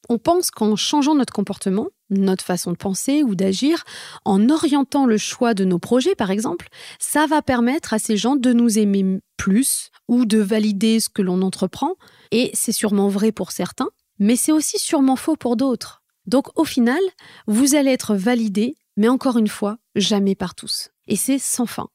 on 0.08 0.18
pense 0.18 0.50
qu'en 0.50 0.76
changeant 0.76 1.14
notre 1.14 1.32
comportement, 1.32 1.88
notre 2.10 2.44
façon 2.44 2.72
de 2.72 2.76
penser 2.76 3.22
ou 3.22 3.34
d'agir, 3.34 3.84
en 4.24 4.48
orientant 4.48 5.06
le 5.06 5.18
choix 5.18 5.54
de 5.54 5.64
nos 5.64 5.78
projets, 5.78 6.14
par 6.14 6.30
exemple, 6.30 6.68
ça 6.98 7.26
va 7.26 7.42
permettre 7.42 7.94
à 7.94 7.98
ces 7.98 8.16
gens 8.16 8.36
de 8.36 8.52
nous 8.52 8.78
aimer 8.78 9.20
plus 9.36 9.90
ou 10.08 10.24
de 10.24 10.38
valider 10.38 11.00
ce 11.00 11.08
que 11.08 11.22
l'on 11.22 11.42
entreprend. 11.42 11.94
Et 12.30 12.50
c'est 12.54 12.72
sûrement 12.72 13.08
vrai 13.08 13.32
pour 13.32 13.52
certains, 13.52 13.90
mais 14.18 14.36
c'est 14.36 14.52
aussi 14.52 14.78
sûrement 14.78 15.16
faux 15.16 15.36
pour 15.36 15.56
d'autres. 15.56 16.02
Donc 16.26 16.46
au 16.58 16.64
final, 16.64 17.00
vous 17.46 17.74
allez 17.74 17.90
être 17.90 18.14
validé, 18.14 18.76
mais 18.96 19.08
encore 19.08 19.38
une 19.38 19.48
fois, 19.48 19.78
jamais 19.94 20.34
par 20.34 20.54
tous. 20.54 20.90
Et 21.06 21.16
c'est 21.16 21.38
sans 21.38 21.66
fin. 21.66 21.88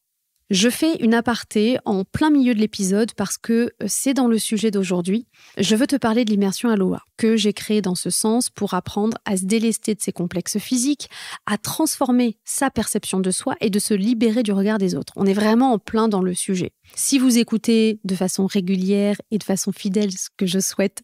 Je 0.53 0.69
fais 0.69 0.97
une 0.97 1.15
aparté 1.15 1.79
en 1.83 2.03
plein 2.03 2.29
milieu 2.29 2.53
de 2.53 2.59
l'épisode 2.59 3.13
parce 3.15 3.39
que 3.39 3.71
euh, 3.81 3.85
c'est 3.87 4.13
dans 4.13 4.27
le 4.27 4.37
sujet 4.37 4.69
d'aujourd'hui. 4.69 5.25
Je 5.57 5.75
veux 5.75 5.87
te 5.87 5.95
parler 5.95 6.25
de 6.25 6.29
l'immersion 6.29 6.69
Aloha, 6.69 7.01
que 7.17 7.35
j'ai 7.35 7.53
créée 7.53 7.81
dans 7.81 7.95
ce 7.95 8.11
sens 8.11 8.51
pour 8.51 8.75
apprendre 8.75 9.17
à 9.25 9.35
se 9.35 9.45
délester 9.45 9.95
de 9.95 9.99
ses 9.99 10.11
complexes 10.11 10.59
physiques, 10.59 11.09
à 11.47 11.57
transformer 11.57 12.37
sa 12.45 12.69
perception 12.69 13.19
de 13.19 13.31
soi 13.31 13.55
et 13.61 13.71
de 13.71 13.79
se 13.79 13.95
libérer 13.95 14.43
du 14.43 14.51
regard 14.51 14.77
des 14.77 14.93
autres. 14.93 15.11
On 15.15 15.25
est 15.25 15.33
vraiment 15.33 15.73
en 15.73 15.79
plein 15.79 16.07
dans 16.07 16.21
le 16.21 16.35
sujet. 16.35 16.71
Si 16.93 17.17
vous 17.17 17.39
écoutez 17.39 17.99
de 18.03 18.13
façon 18.13 18.45
régulière 18.45 19.15
et 19.31 19.39
de 19.39 19.43
façon 19.43 19.71
fidèle, 19.71 20.11
ce 20.11 20.29
que 20.37 20.45
je 20.45 20.59
souhaite, 20.59 21.01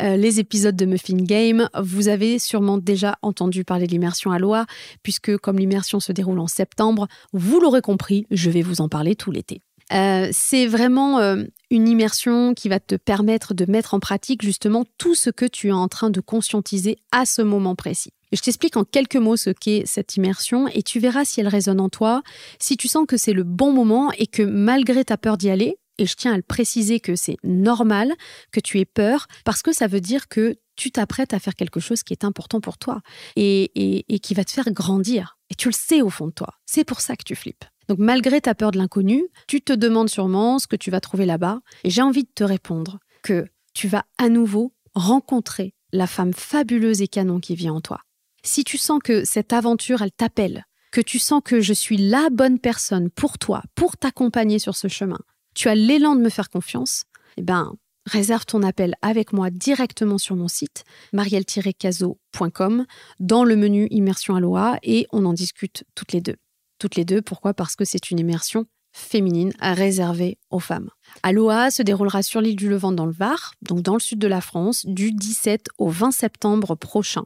euh, 0.00 0.16
les 0.16 0.38
épisodes 0.38 0.76
de 0.76 0.84
Muffin 0.84 1.16
Game, 1.16 1.68
vous 1.82 2.06
avez 2.06 2.38
sûrement 2.38 2.78
déjà 2.78 3.16
entendu 3.22 3.64
parler 3.64 3.88
de 3.88 3.92
l'immersion 3.92 4.30
Aloha, 4.30 4.66
puisque 5.02 5.36
comme 5.38 5.58
l'immersion 5.58 5.98
se 5.98 6.12
déroule 6.12 6.38
en 6.38 6.46
septembre, 6.46 7.08
vous 7.32 7.58
l'aurez 7.58 7.82
compris, 7.82 8.26
je 8.30 8.48
vais 8.48 8.62
vous 8.62 8.80
en 8.80 8.88
parler 8.92 9.16
tout 9.16 9.30
l'été. 9.30 9.62
Euh, 9.92 10.28
c'est 10.32 10.66
vraiment 10.66 11.18
euh, 11.18 11.44
une 11.70 11.88
immersion 11.88 12.54
qui 12.54 12.68
va 12.68 12.78
te 12.78 12.94
permettre 12.94 13.54
de 13.54 13.64
mettre 13.70 13.94
en 13.94 14.00
pratique 14.00 14.42
justement 14.42 14.84
tout 14.98 15.14
ce 15.14 15.30
que 15.30 15.46
tu 15.46 15.68
es 15.68 15.72
en 15.72 15.88
train 15.88 16.10
de 16.10 16.20
conscientiser 16.20 16.96
à 17.10 17.26
ce 17.26 17.42
moment 17.42 17.74
précis. 17.74 18.12
Je 18.32 18.40
t'explique 18.40 18.76
en 18.76 18.84
quelques 18.84 19.16
mots 19.16 19.36
ce 19.36 19.50
qu'est 19.50 19.82
cette 19.86 20.16
immersion 20.16 20.68
et 20.68 20.82
tu 20.82 21.00
verras 21.00 21.24
si 21.24 21.40
elle 21.40 21.48
résonne 21.48 21.80
en 21.80 21.88
toi, 21.88 22.22
si 22.58 22.76
tu 22.76 22.88
sens 22.88 23.06
que 23.06 23.16
c'est 23.16 23.34
le 23.34 23.44
bon 23.44 23.72
moment 23.72 24.10
et 24.12 24.26
que 24.26 24.42
malgré 24.42 25.04
ta 25.04 25.16
peur 25.16 25.36
d'y 25.36 25.50
aller, 25.50 25.76
et 25.98 26.06
je 26.06 26.14
tiens 26.14 26.32
à 26.32 26.36
le 26.36 26.42
préciser 26.42 27.00
que 27.00 27.16
c'est 27.16 27.36
normal 27.42 28.14
que 28.50 28.60
tu 28.60 28.78
aies 28.78 28.86
peur 28.86 29.26
parce 29.44 29.60
que 29.60 29.74
ça 29.74 29.86
veut 29.86 30.00
dire 30.00 30.28
que 30.28 30.56
tu 30.76 30.90
t'apprêtes 30.90 31.34
à 31.34 31.38
faire 31.38 31.54
quelque 31.54 31.80
chose 31.80 32.02
qui 32.02 32.14
est 32.14 32.24
important 32.24 32.60
pour 32.60 32.78
toi 32.78 33.02
et, 33.36 34.14
et 34.14 34.18
qui 34.18 34.32
va 34.32 34.44
te 34.44 34.50
faire 34.50 34.70
grandir. 34.72 35.36
Et 35.50 35.54
tu 35.54 35.68
le 35.68 35.74
sais 35.74 36.00
au 36.00 36.08
fond 36.08 36.28
de 36.28 36.32
toi. 36.32 36.54
C'est 36.64 36.84
pour 36.84 37.02
ça 37.02 37.14
que 37.14 37.24
tu 37.24 37.36
flippes. 37.36 37.66
Donc 37.92 37.98
malgré 37.98 38.40
ta 38.40 38.54
peur 38.54 38.70
de 38.70 38.78
l'inconnu, 38.78 39.22
tu 39.46 39.60
te 39.60 39.74
demandes 39.74 40.08
sûrement 40.08 40.58
ce 40.58 40.66
que 40.66 40.76
tu 40.76 40.90
vas 40.90 41.00
trouver 41.00 41.26
là-bas. 41.26 41.60
Et 41.84 41.90
j'ai 41.90 42.00
envie 42.00 42.22
de 42.22 42.30
te 42.34 42.42
répondre 42.42 43.00
que 43.22 43.46
tu 43.74 43.86
vas 43.86 44.06
à 44.16 44.30
nouveau 44.30 44.72
rencontrer 44.94 45.74
la 45.92 46.06
femme 46.06 46.32
fabuleuse 46.32 47.02
et 47.02 47.06
canon 47.06 47.38
qui 47.38 47.54
vit 47.54 47.68
en 47.68 47.82
toi. 47.82 48.00
Si 48.42 48.64
tu 48.64 48.78
sens 48.78 48.98
que 49.04 49.26
cette 49.26 49.52
aventure, 49.52 50.00
elle 50.00 50.10
t'appelle, 50.10 50.64
que 50.90 51.02
tu 51.02 51.18
sens 51.18 51.42
que 51.44 51.60
je 51.60 51.74
suis 51.74 51.98
la 51.98 52.30
bonne 52.30 52.58
personne 52.58 53.10
pour 53.10 53.36
toi, 53.36 53.62
pour 53.74 53.98
t'accompagner 53.98 54.58
sur 54.58 54.74
ce 54.74 54.88
chemin, 54.88 55.20
tu 55.54 55.68
as 55.68 55.74
l'élan 55.74 56.16
de 56.16 56.22
me 56.22 56.30
faire 56.30 56.48
confiance, 56.48 57.04
eh 57.36 57.42
ben, 57.42 57.74
réserve 58.06 58.46
ton 58.46 58.62
appel 58.62 58.94
avec 59.02 59.34
moi 59.34 59.50
directement 59.50 60.16
sur 60.16 60.34
mon 60.34 60.48
site 60.48 60.84
marielle-caso.com 61.12 62.86
dans 63.20 63.44
le 63.44 63.54
menu 63.54 63.86
Immersion 63.90 64.34
Aloha 64.34 64.78
et 64.82 65.06
on 65.12 65.26
en 65.26 65.34
discute 65.34 65.84
toutes 65.94 66.12
les 66.12 66.22
deux 66.22 66.36
toutes 66.82 66.96
les 66.96 67.04
deux. 67.04 67.22
Pourquoi? 67.22 67.54
Parce 67.54 67.76
que 67.76 67.84
c'est 67.84 68.10
une 68.10 68.18
immersion 68.18 68.66
féminine 68.92 69.52
réservée 69.60 70.36
aux 70.50 70.58
femmes. 70.58 70.90
Aloha 71.22 71.70
se 71.70 71.82
déroulera 71.82 72.22
sur 72.22 72.40
l'île 72.40 72.56
du 72.56 72.68
Levant 72.68 72.92
dans 72.92 73.06
le 73.06 73.12
Var, 73.12 73.54
donc 73.62 73.80
dans 73.80 73.94
le 73.94 74.00
sud 74.00 74.18
de 74.18 74.26
la 74.26 74.40
France, 74.40 74.84
du 74.84 75.12
17 75.12 75.68
au 75.78 75.88
20 75.88 76.10
septembre 76.10 76.74
prochain. 76.74 77.22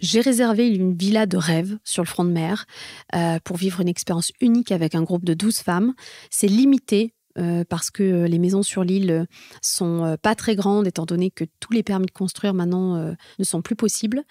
J'ai 0.00 0.20
réservé 0.20 0.68
une 0.68 0.94
villa 0.94 1.26
de 1.26 1.36
rêve 1.36 1.76
sur 1.84 2.02
le 2.04 2.08
front 2.08 2.24
de 2.24 2.30
mer 2.30 2.66
euh, 3.14 3.38
pour 3.44 3.56
vivre 3.56 3.80
une 3.80 3.88
expérience 3.88 4.32
unique 4.40 4.72
avec 4.72 4.94
un 4.94 5.02
groupe 5.02 5.24
de 5.24 5.34
12 5.34 5.58
femmes. 5.58 5.94
C'est 6.30 6.48
limité 6.48 7.12
euh, 7.38 7.64
parce 7.68 7.90
que 7.90 8.02
euh, 8.02 8.28
les 8.28 8.38
maisons 8.38 8.62
sur 8.62 8.84
l'île 8.84 9.10
euh, 9.10 9.24
sont 9.62 10.16
pas 10.22 10.34
très 10.34 10.54
grandes, 10.54 10.86
étant 10.86 11.04
donné 11.04 11.30
que 11.30 11.44
tous 11.60 11.72
les 11.72 11.82
permis 11.82 12.06
de 12.06 12.10
construire 12.10 12.54
maintenant 12.54 13.14
ne 13.38 13.44
sont 13.44 13.62
plus 13.62 13.76
possibles, 13.76 14.22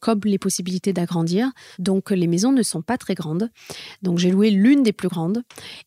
comme 0.00 0.20
les 0.24 0.38
possibilités 0.38 0.92
d'agrandir. 0.92 1.50
Donc 1.78 2.10
les 2.10 2.26
maisons 2.26 2.52
ne 2.52 2.62
sont 2.62 2.82
pas 2.82 2.96
très 2.96 3.14
grandes. 3.14 3.50
Donc 4.02 4.18
j'ai 4.18 4.30
loué 4.30 4.50
l'une 4.50 4.82
des 4.82 4.92
plus 4.92 5.08
grandes. 5.08 5.42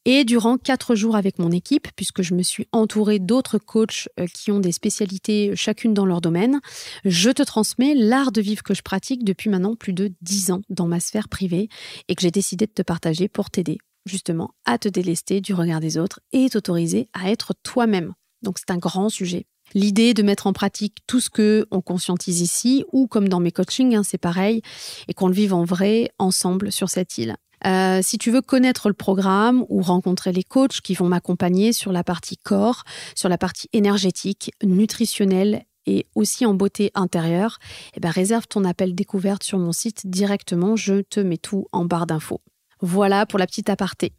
Et 0.06 0.24
durant 0.24 0.58
quatre 0.58 0.96
jours 0.96 1.16
avec 1.16 1.40
mon 1.40 1.52
équipe, 1.52 1.88
puisque 1.96 2.22
je 2.22 2.34
me 2.34 2.44
suis 2.44 2.68
entourée 2.72 3.20
d'autres 3.20 3.58
coachs 3.58 4.10
qui 4.34 4.52
ont 4.52 4.60
des 4.60 4.72
spécialités 4.72 5.56
chacune 5.56 5.94
dans 5.94 6.06
leur 6.06 6.22
domaine, 6.22 6.60
je 7.06 7.30
te 7.30 7.44
transmets 7.44 7.96
l'art 7.96 8.32
de 8.32 8.42
vivre 8.42 8.64
que 8.64 8.74
je 8.74 8.82
pratique 8.82 9.24
depuis 9.24 9.50
maintenant 9.50 9.76
plus 9.76 9.94
de 9.94 10.12
dix 10.22 10.52
ans 10.52 10.62
dans 10.70 10.88
ma 10.88 11.00
sphère 11.00 11.30
privée 11.30 11.70
et 12.08 12.16
que 12.16 12.22
j'ai 12.22 12.32
décidé 12.32 12.66
de 12.66 12.74
te 12.74 12.84
partager 12.84 13.28
pour 13.28 13.50
t'aider 13.50 13.80
justement 14.06 14.52
à 14.66 14.78
te 14.78 14.90
délester 14.90 15.42
du 15.42 15.54
regard 15.54 15.80
des 15.80 15.98
autres 15.98 16.20
et 16.32 16.50
t'autoriser 16.50 17.10
à 17.14 17.32
être 17.32 17.54
toi-même. 17.64 18.14
Donc 18.42 18.58
c'est 18.60 18.72
un 18.72 18.78
grand 18.78 19.10
sujet. 19.10 19.46
L'idée 19.74 20.14
de 20.14 20.24
mettre 20.24 20.48
en 20.48 20.54
pratique 20.54 20.98
tout 21.08 21.20
ce 21.20 21.30
que 21.30 21.66
on 21.72 21.82
conscientise 21.82 22.42
ici, 22.42 22.84
ou 22.92 23.08
comme 23.08 23.30
dans 23.30 23.40
mes 23.40 23.52
coachings, 23.52 23.96
hein, 23.96 24.04
c'est 24.04 24.18
pareil, 24.18 24.62
et 25.08 25.14
qu'on 25.14 25.28
le 25.28 25.34
vive 25.34 25.54
en 25.54 25.64
vrai 25.64 26.12
ensemble 26.20 26.72
sur 26.72 26.90
cette 26.90 27.18
île. 27.18 27.36
Euh, 27.66 28.00
si 28.02 28.18
tu 28.18 28.32
veux 28.32 28.42
connaître 28.42 28.90
le 28.90 28.94
programme 28.94 29.66
ou 29.70 29.82
rencontrer 29.82 30.32
les 30.32 30.44
coachs 30.44 30.82
qui 30.82 30.96
vont 30.96 31.08
m'accompagner 31.08 31.74
sur 31.74 31.92
la 31.92 32.04
partie 32.04 32.38
corps, 32.38 32.84
sur 33.16 33.30
la 33.30 33.38
partie 33.38 33.70
énergétique, 33.72 34.52
nutritionnelle 34.64 35.64
et 35.86 36.08
aussi 36.16 36.46
en 36.46 36.54
beauté 36.54 36.92
intérieure, 36.96 37.60
eh 37.96 38.00
ben 38.00 38.10
réserve 38.10 38.48
ton 38.48 38.66
appel 38.66 38.96
découverte 38.96 39.44
sur 39.44 39.60
mon 39.60 39.72
site 39.72 40.08
directement. 40.08 40.76
Je 40.76 41.02
te 41.02 41.20
mets 41.20 41.38
tout 41.38 41.68
en 41.72 41.86
barre 41.86 42.08
d'infos. 42.08 42.42
Voilà 42.82 43.26
pour 43.26 43.40
la 43.40 43.48
petite 43.48 43.70
aparté 43.70 44.14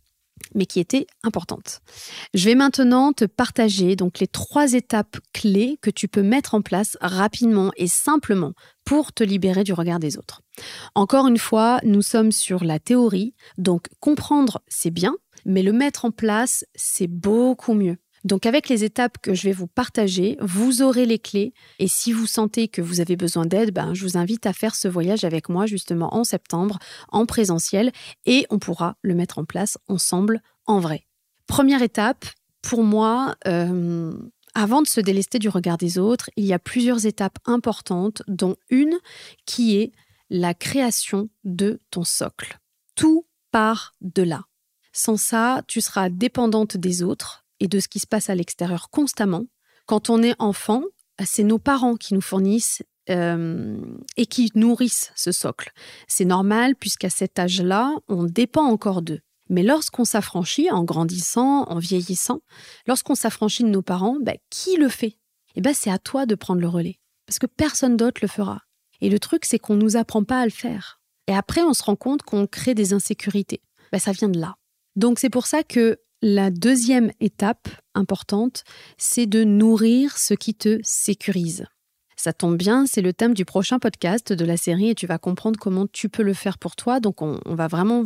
mais 0.55 0.67
qui 0.67 0.81
était 0.81 1.07
importante. 1.23 1.81
Je 2.35 2.45
vais 2.47 2.55
maintenant 2.55 3.13
te 3.13 3.25
partager 3.25 3.97
donc 3.97 4.19
les 4.19 4.27
trois 4.27 4.73
étapes 4.73 5.19
clés 5.33 5.79
que 5.81 5.91
tu 5.91 6.09
peux 6.09 6.23
mettre 6.23 6.55
en 6.55 6.63
place 6.63 6.97
rapidement 7.01 7.71
et 7.77 7.87
simplement 7.87 8.53
pour 8.85 9.13
te 9.13 9.25
libérer 9.25 9.65
du 9.65 9.73
regard 9.73 9.99
des 9.99 10.19
autres. 10.19 10.43
Encore 10.95 11.27
une 11.27 11.39
fois, 11.39 11.81
nous 11.85 12.03
sommes 12.03 12.33
sur 12.33 12.65
la 12.65 12.79
théorie, 12.79 13.35
donc 13.59 13.87
comprendre 14.01 14.63
c'est 14.69 14.91
bien, 14.91 15.17
mais 15.45 15.63
le 15.63 15.73
mettre 15.73 16.05
en 16.05 16.11
place 16.11 16.65
c'est 16.75 17.09
beaucoup 17.09 17.75
mieux. 17.75 17.97
Donc 18.25 18.47
avec 18.47 18.69
les 18.69 18.85
étapes 18.85 19.19
que 19.21 19.35
je 19.35 19.45
vais 19.45 19.53
vous 19.53 19.67
partager, 19.67 20.37
vous 20.41 20.83
aurez 20.83 21.07
les 21.07 21.19
clés 21.19 21.53
et 21.79 21.89
si 21.89 22.13
vous 22.13 22.27
sentez 22.27 22.69
que 22.69 22.81
vous 22.81 23.01
avez 23.01 23.17
besoin 23.17 23.47
d'aide, 23.47 23.73
ben, 23.73 23.95
je 23.95 24.05
vous 24.05 24.17
invite 24.17 24.47
à 24.47 24.53
faire 24.53 24.75
ce 24.75 24.87
voyage 24.87 25.25
avec 25.25 25.49
moi 25.49 25.67
justement 25.67 26.15
en 26.15 26.25
septembre 26.25 26.79
en 27.09 27.27
présentiel 27.27 27.91
et 28.25 28.47
on 28.51 28.59
pourra 28.59 28.97
le 29.03 29.15
mettre 29.15 29.39
en 29.39 29.45
place 29.45 29.77
ensemble 29.89 30.41
en 30.67 30.79
vrai. 30.79 31.07
Première 31.47 31.83
étape, 31.83 32.25
pour 32.63 32.85
moi, 32.85 33.35
euh, 33.47 34.13
avant 34.55 34.83
de 34.83 34.87
se 34.87 35.01
délester 35.01 35.39
du 35.39 35.49
regard 35.49 35.79
des 35.79 35.99
autres, 35.99 36.31
il 36.37 36.45
y 36.45 36.53
a 36.53 36.59
plusieurs 36.59 37.07
étapes 37.07 37.39
importantes, 37.47 38.23
dont 38.29 38.57
une 38.71 38.99
qui 39.47 39.77
est 39.77 39.93
la 40.31 40.55
création 40.55 41.29
de 41.45 41.81
ton 41.91 42.05
socle. 42.05 42.59
Tout 42.95 43.27
part 43.51 43.95
de 44.01 44.23
là. 44.23 44.45
Sans 44.93 45.17
ça, 45.17 45.63
tu 45.69 45.81
seras 45.81 46.11
dépendante 46.11 46.77
des 46.77 47.03
autres, 47.03 47.42
et 47.63 47.69
de 47.69 47.79
ce 47.79 47.87
qui 47.87 48.01
se 48.01 48.09
passe 48.09 48.29
à 48.29 48.35
l'extérieur 48.35 48.91
constamment. 48.91 49.45
Quand 49.87 50.11
on 50.11 50.21
est 50.21 50.35
enfant, 50.41 50.83
c'est 51.25 51.45
nos 51.45 51.61
parents 51.61 51.95
qui 51.95 52.13
nous 52.13 52.21
fournissent 52.21 52.83
euh, 53.09 53.81
et 54.17 54.27
qui 54.27 54.51
nourrissent 54.57 55.13
ce 55.15 55.31
socle. 55.31 55.71
C'est 56.09 56.25
normal 56.25 56.75
puisqu'à 56.75 57.09
cet 57.09 57.39
âge-là, 57.39 57.95
on 58.09 58.25
dépend 58.25 58.65
encore 58.65 59.01
d'eux. 59.01 59.21
Mais 59.49 59.63
lorsqu'on 59.63 60.05
s'affranchit, 60.05 60.73
en 60.73 60.83
grandissant, 60.83 61.65
en 61.69 61.79
vieillissant, 61.79 62.41
lorsqu'on 62.89 63.15
s'affranchit 63.15 63.63
de 63.63 63.69
nos 63.69 63.83
parents, 63.83 64.17
ben, 64.21 64.37
qui 64.51 64.77
le 64.77 64.89
fait? 64.89 65.19
Eh 65.55 65.61
ben, 65.61 65.73
c'est 65.73 65.91
à 65.91 65.99
toi 65.99 66.27
de 66.27 66.35
prendre 66.35 66.61
le 66.61 66.69
relais, 66.69 66.99
parce 67.27 67.39
que 67.39 67.47
personne 67.47 67.97
d'autre 67.97 68.21
le 68.23 68.29
fera. 68.29 68.63
Et 69.01 69.09
le 69.09 69.21
truc, 69.21 69.45
c'est 69.45 69.59
qu'on 69.59 69.75
ne 69.75 69.83
nous 69.83 69.97
apprend 69.97 70.25
pas 70.25 70.41
à 70.41 70.45
le 70.47 70.51
faire. 70.51 71.01
Et 71.29 71.35
après, 71.35 71.63
on 71.63 71.75
se 71.75 71.83
rend 71.85 71.97
compte 71.97 72.23
qu'on 72.23 72.47
crée 72.47 72.75
des 72.75 72.93
insécurités. 72.93 73.63
Ben, 73.93 73.99
ça 73.99 74.11
vient 74.11 74.29
de 74.29 74.41
là. 74.41 74.57
Donc 74.97 75.19
c'est 75.19 75.31
pour 75.31 75.47
ça 75.47 75.63
que 75.63 75.99
la 76.23 76.51
deuxième 76.51 77.11
étape 77.21 77.69
importante, 77.95 78.63
c'est 78.97 79.27
de 79.27 79.43
nourrir 79.43 80.17
ce 80.17 80.35
qui 80.35 80.55
te 80.55 80.79
sécurise. 80.85 81.67
Ça 82.17 82.33
tombe 82.33 82.57
bien, 82.57 82.87
c'est 82.87 83.01
le 83.01 83.13
thème 83.13 83.35
du 83.35 83.45
prochain 83.45 83.81
podcast 83.81 84.33
de 84.33 84.45
la 84.45 84.57
série 84.57 84.91
et 84.91 84.95
tu 84.95 85.09
vas 85.09 85.19
comprendre 85.19 85.59
comment 85.59 85.89
tu 85.89 86.09
peux 86.09 86.23
le 86.23 86.35
faire 86.35 86.57
pour 86.57 86.77
toi. 86.77 87.01
Donc 87.01 87.21
on, 87.21 87.41
va 87.47 87.67
vraiment 87.67 88.05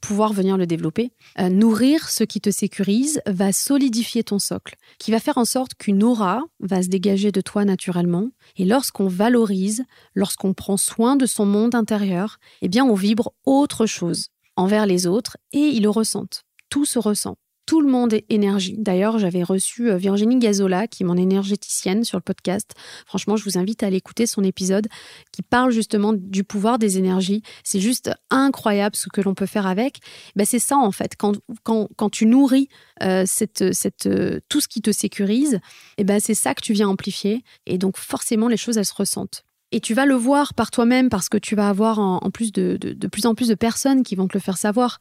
pouvoir 0.00 0.32
venir 0.32 0.56
le 0.56 0.66
développer. 0.66 1.12
Euh, 1.38 1.48
nourrir 1.48 2.08
ce 2.10 2.24
qui 2.24 2.40
te 2.40 2.50
sécurise 2.50 3.22
va 3.26 3.52
solidifier 3.52 4.24
ton 4.24 4.40
socle, 4.40 4.74
qui 4.98 5.12
va 5.12 5.20
faire 5.20 5.38
en 5.38 5.44
sorte 5.44 5.74
qu'une 5.74 6.02
aura 6.02 6.42
va 6.58 6.82
se 6.82 6.88
dégager 6.88 7.30
de 7.30 7.40
toi 7.40 7.64
naturellement. 7.64 8.30
Et 8.56 8.64
lorsqu'on 8.64 9.06
valorise, 9.06 9.84
lorsqu'on 10.16 10.54
prend 10.54 10.76
soin 10.76 11.14
de 11.14 11.26
son 11.26 11.46
monde 11.46 11.76
intérieur, 11.76 12.38
eh 12.62 12.68
bien 12.68 12.84
on 12.84 12.94
vibre 12.94 13.32
autre 13.44 13.86
chose 13.86 14.30
envers 14.56 14.86
les 14.86 15.06
autres 15.06 15.36
et 15.52 15.68
ils 15.68 15.84
le 15.84 15.90
ressentent. 15.90 16.42
Tout 16.68 16.84
se 16.84 16.98
ressent. 16.98 17.36
Tout 17.64 17.80
le 17.80 17.88
monde 17.88 18.12
est 18.12 18.24
énergie. 18.28 18.74
D'ailleurs, 18.76 19.18
j'avais 19.18 19.44
reçu 19.44 19.90
euh, 19.90 19.96
Virginie 19.96 20.38
Gazola, 20.38 20.88
qui 20.88 21.04
est 21.04 21.06
mon 21.06 21.16
énergéticienne 21.16 22.02
sur 22.02 22.18
le 22.18 22.22
podcast. 22.22 22.72
Franchement, 23.06 23.36
je 23.36 23.44
vous 23.44 23.56
invite 23.56 23.82
à 23.82 23.86
aller 23.86 23.98
écouter 23.98 24.26
son 24.26 24.42
épisode 24.42 24.88
qui 25.30 25.42
parle 25.42 25.70
justement 25.70 26.12
du 26.12 26.42
pouvoir 26.42 26.78
des 26.78 26.98
énergies. 26.98 27.42
C'est 27.62 27.80
juste 27.80 28.10
incroyable 28.30 28.96
ce 28.96 29.08
que 29.08 29.20
l'on 29.20 29.34
peut 29.34 29.46
faire 29.46 29.66
avec. 29.66 30.00
Ben, 30.34 30.44
c'est 30.44 30.58
ça, 30.58 30.76
en 30.76 30.90
fait. 30.90 31.12
Quand, 31.16 31.36
quand, 31.62 31.88
quand 31.96 32.10
tu 32.10 32.26
nourris 32.26 32.68
euh, 33.02 33.24
cette, 33.26 33.72
cette, 33.72 34.06
euh, 34.06 34.40
tout 34.48 34.60
ce 34.60 34.68
qui 34.68 34.82
te 34.82 34.90
sécurise, 34.90 35.60
et 35.98 36.04
ben, 36.04 36.18
c'est 36.18 36.34
ça 36.34 36.54
que 36.54 36.62
tu 36.62 36.72
viens 36.72 36.88
amplifier. 36.88 37.44
Et 37.66 37.78
donc, 37.78 37.96
forcément, 37.96 38.48
les 38.48 38.56
choses, 38.56 38.76
elles 38.76 38.84
se 38.86 38.94
ressentent. 38.94 39.44
Et 39.72 39.80
tu 39.80 39.94
vas 39.94 40.06
le 40.06 40.14
voir 40.14 40.52
par 40.54 40.70
toi-même 40.70 41.08
parce 41.08 41.28
que 41.28 41.38
tu 41.38 41.56
vas 41.56 41.68
avoir 41.68 41.98
en, 41.98 42.30
plus 42.30 42.52
de, 42.52 42.76
de, 42.80 43.06
plus 43.08 43.24
en 43.26 43.34
plus 43.34 43.48
de 43.48 43.54
personnes 43.54 44.02
qui 44.02 44.14
vont 44.14 44.28
te 44.28 44.34
le 44.34 44.40
faire 44.40 44.58
savoir. 44.58 44.98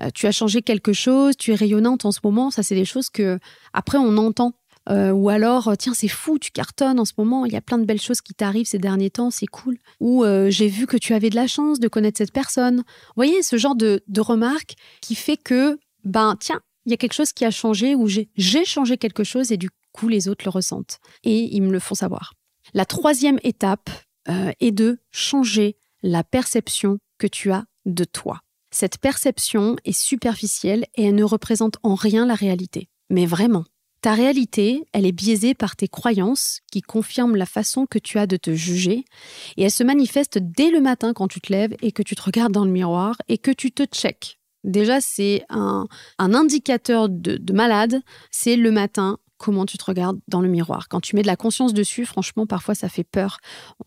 Euh, 0.00 0.10
tu 0.14 0.26
as 0.26 0.30
changé 0.30 0.60
quelque 0.60 0.92
chose, 0.92 1.36
tu 1.38 1.52
es 1.52 1.54
rayonnante 1.54 2.04
en 2.04 2.12
ce 2.12 2.20
moment. 2.22 2.50
Ça, 2.50 2.62
c'est 2.62 2.74
des 2.74 2.84
choses 2.84 3.08
que 3.08 3.38
après 3.72 3.98
on 3.98 4.16
entend. 4.18 4.52
Euh, 4.88 5.10
ou 5.10 5.28
alors, 5.28 5.76
tiens, 5.78 5.94
c'est 5.94 6.08
fou, 6.08 6.38
tu 6.38 6.50
cartonnes 6.50 6.98
en 6.98 7.04
ce 7.04 7.12
moment, 7.18 7.44
il 7.44 7.52
y 7.52 7.56
a 7.56 7.60
plein 7.60 7.78
de 7.78 7.84
belles 7.84 8.00
choses 8.00 8.20
qui 8.22 8.34
t'arrivent 8.34 8.66
ces 8.66 8.78
derniers 8.78 9.10
temps, 9.10 9.30
c'est 9.30 9.46
cool. 9.46 9.76
Ou 10.00 10.24
euh, 10.24 10.50
j'ai 10.50 10.68
vu 10.68 10.86
que 10.86 10.96
tu 10.96 11.14
avais 11.14 11.30
de 11.30 11.36
la 11.36 11.46
chance 11.46 11.80
de 11.80 11.88
connaître 11.88 12.18
cette 12.18 12.32
personne. 12.32 12.78
Vous 12.78 13.14
voyez, 13.16 13.42
ce 13.42 13.56
genre 13.56 13.76
de, 13.76 14.02
de 14.08 14.20
remarque 14.20 14.74
qui 15.00 15.14
fait 15.14 15.36
que, 15.36 15.78
ben, 16.04 16.34
tiens, 16.40 16.60
il 16.86 16.90
y 16.90 16.94
a 16.94 16.96
quelque 16.96 17.12
chose 17.12 17.32
qui 17.32 17.44
a 17.44 17.50
changé 17.50 17.94
ou 17.94 18.08
j'ai 18.08 18.64
changé 18.64 18.96
quelque 18.96 19.22
chose 19.22 19.52
et 19.52 19.56
du 19.56 19.70
coup, 19.92 20.08
les 20.08 20.28
autres 20.28 20.44
le 20.44 20.50
ressentent. 20.50 20.98
Et 21.24 21.54
ils 21.54 21.62
me 21.62 21.72
le 21.72 21.78
font 21.78 21.94
savoir. 21.94 22.32
La 22.74 22.84
troisième 22.84 23.38
étape, 23.42 23.90
euh, 24.28 24.52
et 24.60 24.72
de 24.72 24.98
changer 25.10 25.76
la 26.02 26.24
perception 26.24 26.98
que 27.18 27.26
tu 27.26 27.50
as 27.52 27.64
de 27.86 28.04
toi. 28.04 28.40
Cette 28.70 28.98
perception 28.98 29.76
est 29.84 29.98
superficielle 29.98 30.86
et 30.94 31.04
elle 31.04 31.14
ne 31.14 31.24
représente 31.24 31.78
en 31.82 31.94
rien 31.94 32.26
la 32.26 32.34
réalité. 32.34 32.88
Mais 33.08 33.26
vraiment, 33.26 33.64
ta 34.02 34.14
réalité, 34.14 34.84
elle 34.92 35.06
est 35.06 35.12
biaisée 35.12 35.54
par 35.54 35.76
tes 35.76 35.88
croyances 35.88 36.60
qui 36.70 36.80
confirment 36.80 37.36
la 37.36 37.46
façon 37.46 37.86
que 37.86 37.98
tu 37.98 38.18
as 38.18 38.26
de 38.26 38.36
te 38.36 38.54
juger 38.54 39.04
et 39.56 39.64
elle 39.64 39.70
se 39.70 39.84
manifeste 39.84 40.38
dès 40.38 40.70
le 40.70 40.80
matin 40.80 41.12
quand 41.12 41.28
tu 41.28 41.40
te 41.40 41.52
lèves 41.52 41.74
et 41.82 41.92
que 41.92 42.02
tu 42.02 42.14
te 42.14 42.22
regardes 42.22 42.52
dans 42.52 42.64
le 42.64 42.70
miroir 42.70 43.16
et 43.28 43.38
que 43.38 43.50
tu 43.50 43.72
te 43.72 43.82
checkes. 43.84 44.38
Déjà, 44.62 45.00
c'est 45.00 45.44
un, 45.48 45.86
indicateur 46.18 47.08
de 47.08 47.52
malade, 47.52 48.00
c'est 48.30 48.56
le 48.56 48.70
matin 48.70 49.18
comment 49.40 49.64
tu 49.64 49.78
te 49.78 49.84
regardes 49.84 50.20
dans 50.28 50.42
le 50.42 50.48
miroir. 50.48 50.88
Quand 50.88 51.00
tu 51.00 51.16
mets 51.16 51.22
de 51.22 51.26
la 51.26 51.36
conscience 51.36 51.72
dessus, 51.72 52.04
franchement, 52.04 52.46
parfois 52.46 52.74
ça 52.74 52.88
fait 52.88 53.04
peur. 53.04 53.38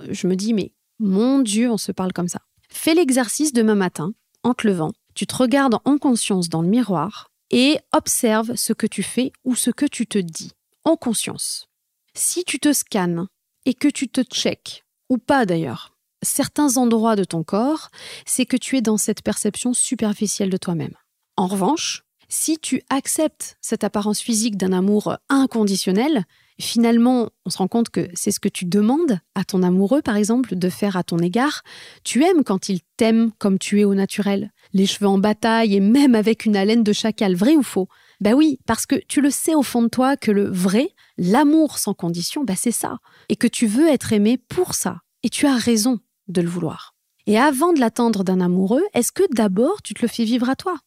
Je 0.10 0.28
me 0.28 0.36
dis, 0.36 0.54
mais 0.54 0.74
mon 1.00 1.40
Dieu, 1.40 1.72
on 1.72 1.78
se 1.78 1.92
parle 1.92 2.12
comme 2.12 2.28
ça. 2.28 2.42
Fais 2.70 2.96
l'exercice 2.96 3.54
demain 3.54 3.76
matin, 3.76 4.14
en 4.42 4.56
te 4.56 4.68
levant. 4.68 4.92
Tu 5.14 5.28
te 5.28 5.36
regardes 5.36 5.78
en 5.86 5.98
conscience 6.00 6.50
dans 6.50 6.64
le 6.64 6.68
miroir 6.68 7.30
et 7.52 7.78
observe 7.94 8.56
ce 8.56 8.74
que 8.74 8.88
tu 8.88 9.04
fais 9.04 9.32
ou 9.46 9.56
ce 9.56 9.70
que 9.70 9.86
tu 9.86 10.08
te 10.08 10.18
dis, 10.18 10.52
en 10.86 10.98
conscience. 10.98 11.68
Si 12.16 12.44
tu 12.44 12.60
te 12.60 12.74
scannes 12.74 13.28
et 13.66 13.76
que 13.76 13.88
tu 13.88 14.10
te 14.10 14.22
checkes, 14.22 14.84
ou 15.10 15.20
pas 15.20 15.46
d'ailleurs, 15.46 15.96
certains 16.24 16.78
endroits 16.78 17.16
de 17.16 17.26
ton 17.26 17.44
corps, 17.44 17.90
c'est 18.26 18.48
que 18.48 18.58
tu 18.58 18.78
es 18.78 18.82
dans 18.82 18.98
cette 18.98 19.22
perception 19.22 19.74
superficielle 19.74 20.50
de 20.50 20.58
toi-même. 20.58 20.96
En 21.38 21.46
revanche, 21.46 22.04
si 22.34 22.58
tu 22.58 22.82
acceptes 22.90 23.58
cette 23.62 23.84
apparence 23.84 24.20
physique 24.20 24.58
d'un 24.58 24.74
amour 24.74 25.18
inconditionnel, 25.30 26.26
finalement, 26.60 27.30
on 27.46 27.52
se 27.52 27.60
rend 27.60 27.68
compte 27.68 27.90
que 27.90 28.10
c'est 28.16 28.32
ce 28.32 28.40
que 28.40 28.50
tu 28.50 28.66
demandes 28.66 29.20
à 29.36 29.44
ton 29.44 29.62
amoureux, 29.62 30.02
par 30.02 30.16
exemple, 30.16 30.56
de 30.56 30.70
faire 30.70 30.98
à 30.98 31.04
ton 31.04 31.20
égard. 31.20 31.62
Tu 32.04 32.24
aimes 32.24 32.44
quand 32.44 32.70
il 32.70 32.80
t'aime 32.98 33.32
comme 33.38 33.60
tu 33.60 33.82
es 33.82 33.84
au 33.84 33.94
naturel, 33.94 34.52
les 34.74 34.88
cheveux 34.88 35.08
en 35.08 35.20
bataille 35.20 35.76
et 35.76 35.80
même 35.80 36.16
avec 36.16 36.46
une 36.46 36.56
haleine 36.56 36.84
de 36.84 36.92
chacal, 36.92 37.36
vrai 37.36 37.56
ou 37.56 37.62
faux? 37.62 37.88
Ben 38.20 38.34
oui, 38.34 38.60
parce 38.66 38.88
que 38.88 38.96
tu 39.08 39.22
le 39.22 39.30
sais 39.30 39.54
au 39.54 39.64
fond 39.64 39.84
de 39.84 39.90
toi 39.90 40.18
que 40.18 40.32
le 40.32 40.50
vrai, 40.50 40.90
l'amour 41.20 41.78
sans 41.78 41.94
condition, 41.94 42.44
ben 42.44 42.56
c'est 42.58 42.72
ça. 42.72 42.98
Et 43.30 43.36
que 43.36 43.48
tu 43.48 43.68
veux 43.68 43.90
être 43.90 44.12
aimé 44.12 44.40
pour 44.40 44.74
ça. 44.74 45.02
Et 45.22 45.30
tu 45.30 45.46
as 45.46 45.56
raison 45.56 46.00
de 46.30 46.42
le 46.42 46.50
vouloir. 46.50 46.96
Et 47.28 47.38
avant 47.38 47.74
de 47.74 47.80
l'attendre 47.80 48.24
d'un 48.24 48.42
amoureux, 48.42 48.84
est-ce 48.96 49.12
que 49.12 49.24
d'abord 49.36 49.84
tu 49.84 49.94
te 49.94 50.02
le 50.02 50.08
fais 50.08 50.26
vivre 50.26 50.50
à 50.50 50.56
toi? 50.56 50.80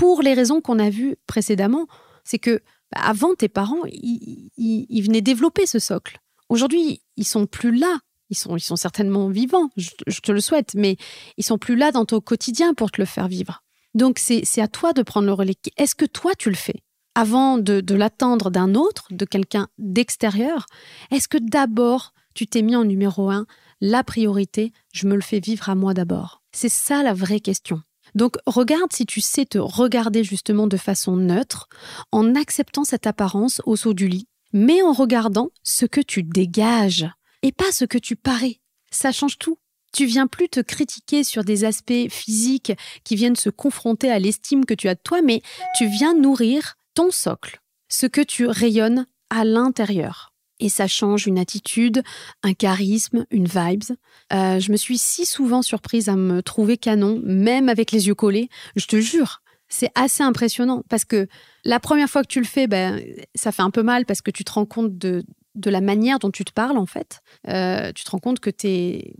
Pour 0.00 0.22
les 0.22 0.32
raisons 0.32 0.62
qu'on 0.62 0.78
a 0.78 0.88
vues 0.88 1.16
précédemment. 1.26 1.86
C'est 2.24 2.38
que 2.38 2.62
bah, 2.90 3.02
avant, 3.02 3.34
tes 3.34 3.50
parents, 3.50 3.82
ils, 3.84 5.02
venaient 5.02 5.20
développer 5.20 5.66
ce 5.66 5.78
socle. 5.78 6.20
Aujourd'hui, 6.48 7.02
ils 7.18 7.26
sont 7.26 7.44
plus 7.44 7.76
là. 7.76 7.98
Ils 8.30 8.36
sont, 8.36 8.56
ils 8.56 8.62
sont 8.62 8.76
certainement 8.76 9.28
vivants, 9.28 9.68
je, 9.76 10.20
te 10.22 10.32
le 10.32 10.40
souhaite, 10.40 10.74
mais 10.74 10.96
ils 11.36 11.44
sont 11.44 11.58
plus 11.58 11.76
là 11.76 11.90
dans 11.90 12.06
ton 12.06 12.20
quotidien 12.20 12.72
pour 12.72 12.90
te 12.90 13.00
le 13.00 13.04
faire 13.04 13.28
vivre. 13.28 13.62
Donc 13.92 14.18
c'est 14.18 14.60
à 14.60 14.68
toi 14.68 14.94
de 14.94 15.02
prendre 15.02 15.26
le 15.26 15.34
relais. 15.34 15.56
Est-ce 15.76 15.94
que 15.94 16.06
toi, 16.06 16.32
tu 16.38 16.48
le 16.48 16.56
fais? 16.56 16.80
Avant 17.14 17.58
de, 17.58 17.82
de 17.82 17.94
l'attendre 17.94 18.50
d'un 18.50 18.74
autre, 18.74 19.08
de 19.10 19.24
quelqu'un 19.26 19.68
d'extérieur 19.76 20.64
Est-ce 21.10 21.28
que 21.28 21.38
d'abord, 21.38 22.14
tu 22.34 22.46
t'es 22.46 22.62
mis 22.62 22.76
en 22.76 22.84
numéro 22.84 23.28
un, 23.30 23.46
la 23.82 24.02
priorité, 24.02 24.72
je 24.94 25.06
me 25.08 25.14
le 25.14 25.22
fais 25.22 25.40
vivre 25.40 25.68
à 25.68 25.74
moi 25.74 25.92
d'abord? 25.92 26.40
C'est 26.52 26.70
ça 26.70 27.02
la 27.02 27.12
vraie 27.12 27.40
question. 27.40 27.82
Donc 28.14 28.36
regarde 28.46 28.92
si 28.92 29.06
tu 29.06 29.20
sais 29.20 29.44
te 29.44 29.58
regarder 29.58 30.24
justement 30.24 30.66
de 30.66 30.76
façon 30.76 31.16
neutre, 31.16 31.68
en 32.12 32.34
acceptant 32.34 32.84
cette 32.84 33.06
apparence 33.06 33.60
au 33.64 33.76
saut 33.76 33.94
du 33.94 34.08
lit, 34.08 34.26
mais 34.52 34.82
en 34.82 34.92
regardant 34.92 35.50
ce 35.62 35.86
que 35.86 36.00
tu 36.00 36.22
dégages 36.22 37.08
et 37.42 37.52
pas 37.52 37.72
ce 37.72 37.84
que 37.84 37.98
tu 37.98 38.16
parais. 38.16 38.60
Ça 38.90 39.12
change 39.12 39.38
tout. 39.38 39.58
Tu 39.92 40.06
viens 40.06 40.26
plus 40.26 40.48
te 40.48 40.60
critiquer 40.60 41.24
sur 41.24 41.42
des 41.42 41.64
aspects 41.64 42.08
physiques 42.08 42.72
qui 43.02 43.16
viennent 43.16 43.36
se 43.36 43.50
confronter 43.50 44.10
à 44.10 44.18
l'estime 44.18 44.64
que 44.64 44.74
tu 44.74 44.88
as 44.88 44.94
de 44.94 45.00
toi, 45.02 45.20
mais 45.22 45.42
tu 45.76 45.88
viens 45.88 46.14
nourrir 46.14 46.76
ton 46.94 47.10
socle, 47.10 47.60
ce 47.88 48.06
que 48.06 48.20
tu 48.20 48.46
rayonnes 48.46 49.06
à 49.30 49.44
l'intérieur 49.44 50.29
et 50.60 50.68
ça 50.68 50.86
change 50.86 51.26
une 51.26 51.38
attitude, 51.38 52.02
un 52.42 52.54
charisme, 52.54 53.24
une 53.30 53.46
vibes. 53.46 53.96
Euh, 54.32 54.60
je 54.60 54.70
me 54.70 54.76
suis 54.76 54.98
si 54.98 55.26
souvent 55.26 55.62
surprise 55.62 56.08
à 56.08 56.16
me 56.16 56.42
trouver 56.42 56.76
canon, 56.76 57.20
même 57.24 57.68
avec 57.68 57.92
les 57.92 58.06
yeux 58.06 58.14
collés. 58.14 58.48
Je 58.76 58.86
te 58.86 59.00
jure, 59.00 59.42
c'est 59.68 59.90
assez 59.94 60.22
impressionnant 60.22 60.82
parce 60.88 61.04
que 61.04 61.26
la 61.64 61.80
première 61.80 62.08
fois 62.08 62.22
que 62.22 62.28
tu 62.28 62.40
le 62.40 62.46
fais, 62.46 62.66
ben, 62.66 63.02
ça 63.34 63.52
fait 63.52 63.62
un 63.62 63.70
peu 63.70 63.82
mal 63.82 64.04
parce 64.06 64.22
que 64.22 64.30
tu 64.30 64.44
te 64.44 64.52
rends 64.52 64.66
compte 64.66 64.96
de, 64.98 65.24
de 65.54 65.70
la 65.70 65.80
manière 65.80 66.18
dont 66.18 66.30
tu 66.30 66.44
te 66.44 66.52
parles 66.52 66.78
en 66.78 66.86
fait. 66.86 67.20
Euh, 67.48 67.92
tu 67.92 68.04
te 68.04 68.10
rends 68.10 68.18
compte 68.18 68.40
que 68.40 68.50
t'es 68.50 69.14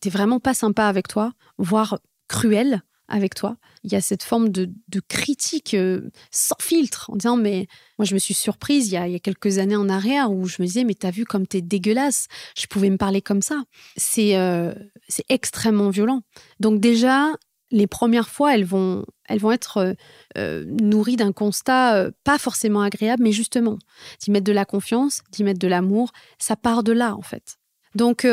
t'es 0.00 0.08
vraiment 0.08 0.40
pas 0.40 0.54
sympa 0.54 0.86
avec 0.86 1.08
toi, 1.08 1.32
voire 1.58 1.98
cruel 2.28 2.82
avec 3.08 3.34
toi. 3.34 3.56
Il 3.82 3.92
y 3.92 3.96
a 3.96 4.00
cette 4.00 4.22
forme 4.22 4.48
de, 4.48 4.70
critique 5.08 5.74
euh, 5.74 6.10
sans 6.30 6.56
filtre, 6.60 7.10
en 7.10 7.16
disant, 7.16 7.36
mais 7.36 7.66
moi 7.98 8.06
je 8.06 8.14
me 8.14 8.18
suis 8.18 8.34
surprise 8.34 8.88
il 8.88 8.92
y, 8.92 8.96
a, 8.96 9.18
quelques 9.18 9.58
années 9.58 9.76
en 9.76 9.88
arrière 9.88 10.30
où 10.32 10.46
je 10.46 10.56
me 10.60 10.66
disais, 10.66 10.84
mais 10.84 10.94
t'as 10.94 11.10
vu 11.10 11.24
comme 11.24 11.46
t'es 11.46 11.60
dégueulasse, 11.60 12.28
je 12.56 12.66
pouvais 12.66 12.90
me 12.90 12.96
parler 12.96 13.20
comme 13.20 13.42
ça. 13.42 13.62
C'est 13.96 14.36
euh, 14.36 14.72
c'est 15.08 15.24
extrêmement 15.28 15.90
violent. 15.90 16.22
Donc 16.60 16.80
déjà, 16.80 17.32
les 17.70 17.86
premières 17.86 18.28
fois, 18.28 18.54
elles 18.54 18.64
vont, 18.64 19.04
elles 19.28 19.40
vont 19.40 19.52
être 19.52 19.96
euh, 20.38 20.64
nourries 20.80 21.16
d'un 21.16 21.32
constat 21.32 22.10
pas 22.22 22.38
forcément 22.38 22.82
agréable, 22.82 23.22
mais 23.22 23.32
justement, 23.32 23.78
d'y 24.20 24.30
mettre 24.30 24.44
de 24.44 24.52
la 24.52 24.64
confiance, 24.64 25.22
d'y 25.30 25.44
mettre 25.44 25.58
de 25.58 25.68
l'amour, 25.68 26.12
ça 26.38 26.56
part 26.56 26.82
de 26.82 26.92
là 26.92 27.14
en 27.16 27.22
fait. 27.22 27.58
Donc, 27.94 28.26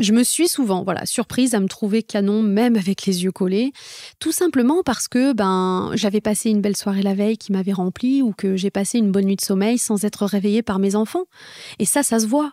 je 0.00 0.12
me 0.12 0.24
suis 0.24 0.48
souvent 0.48 0.82
voilà 0.82 1.06
surprise 1.06 1.54
à 1.54 1.60
me 1.60 1.68
trouver 1.68 2.02
canon 2.02 2.42
même 2.42 2.76
avec 2.76 3.06
les 3.06 3.24
yeux 3.24 3.32
collés, 3.32 3.72
tout 4.18 4.32
simplement 4.32 4.82
parce 4.82 5.08
que 5.08 5.32
ben 5.32 5.90
j'avais 5.94 6.20
passé 6.20 6.50
une 6.50 6.60
belle 6.60 6.76
soirée 6.76 7.02
la 7.02 7.14
veille 7.14 7.38
qui 7.38 7.52
m'avait 7.52 7.72
rempli 7.72 8.22
ou 8.22 8.32
que 8.32 8.56
j'ai 8.56 8.70
passé 8.70 8.98
une 8.98 9.12
bonne 9.12 9.26
nuit 9.26 9.36
de 9.36 9.40
sommeil 9.40 9.78
sans 9.78 10.04
être 10.04 10.26
réveillée 10.26 10.62
par 10.62 10.78
mes 10.78 10.96
enfants. 10.96 11.24
Et 11.78 11.84
ça, 11.84 12.02
ça 12.02 12.18
se 12.18 12.26
voit. 12.26 12.52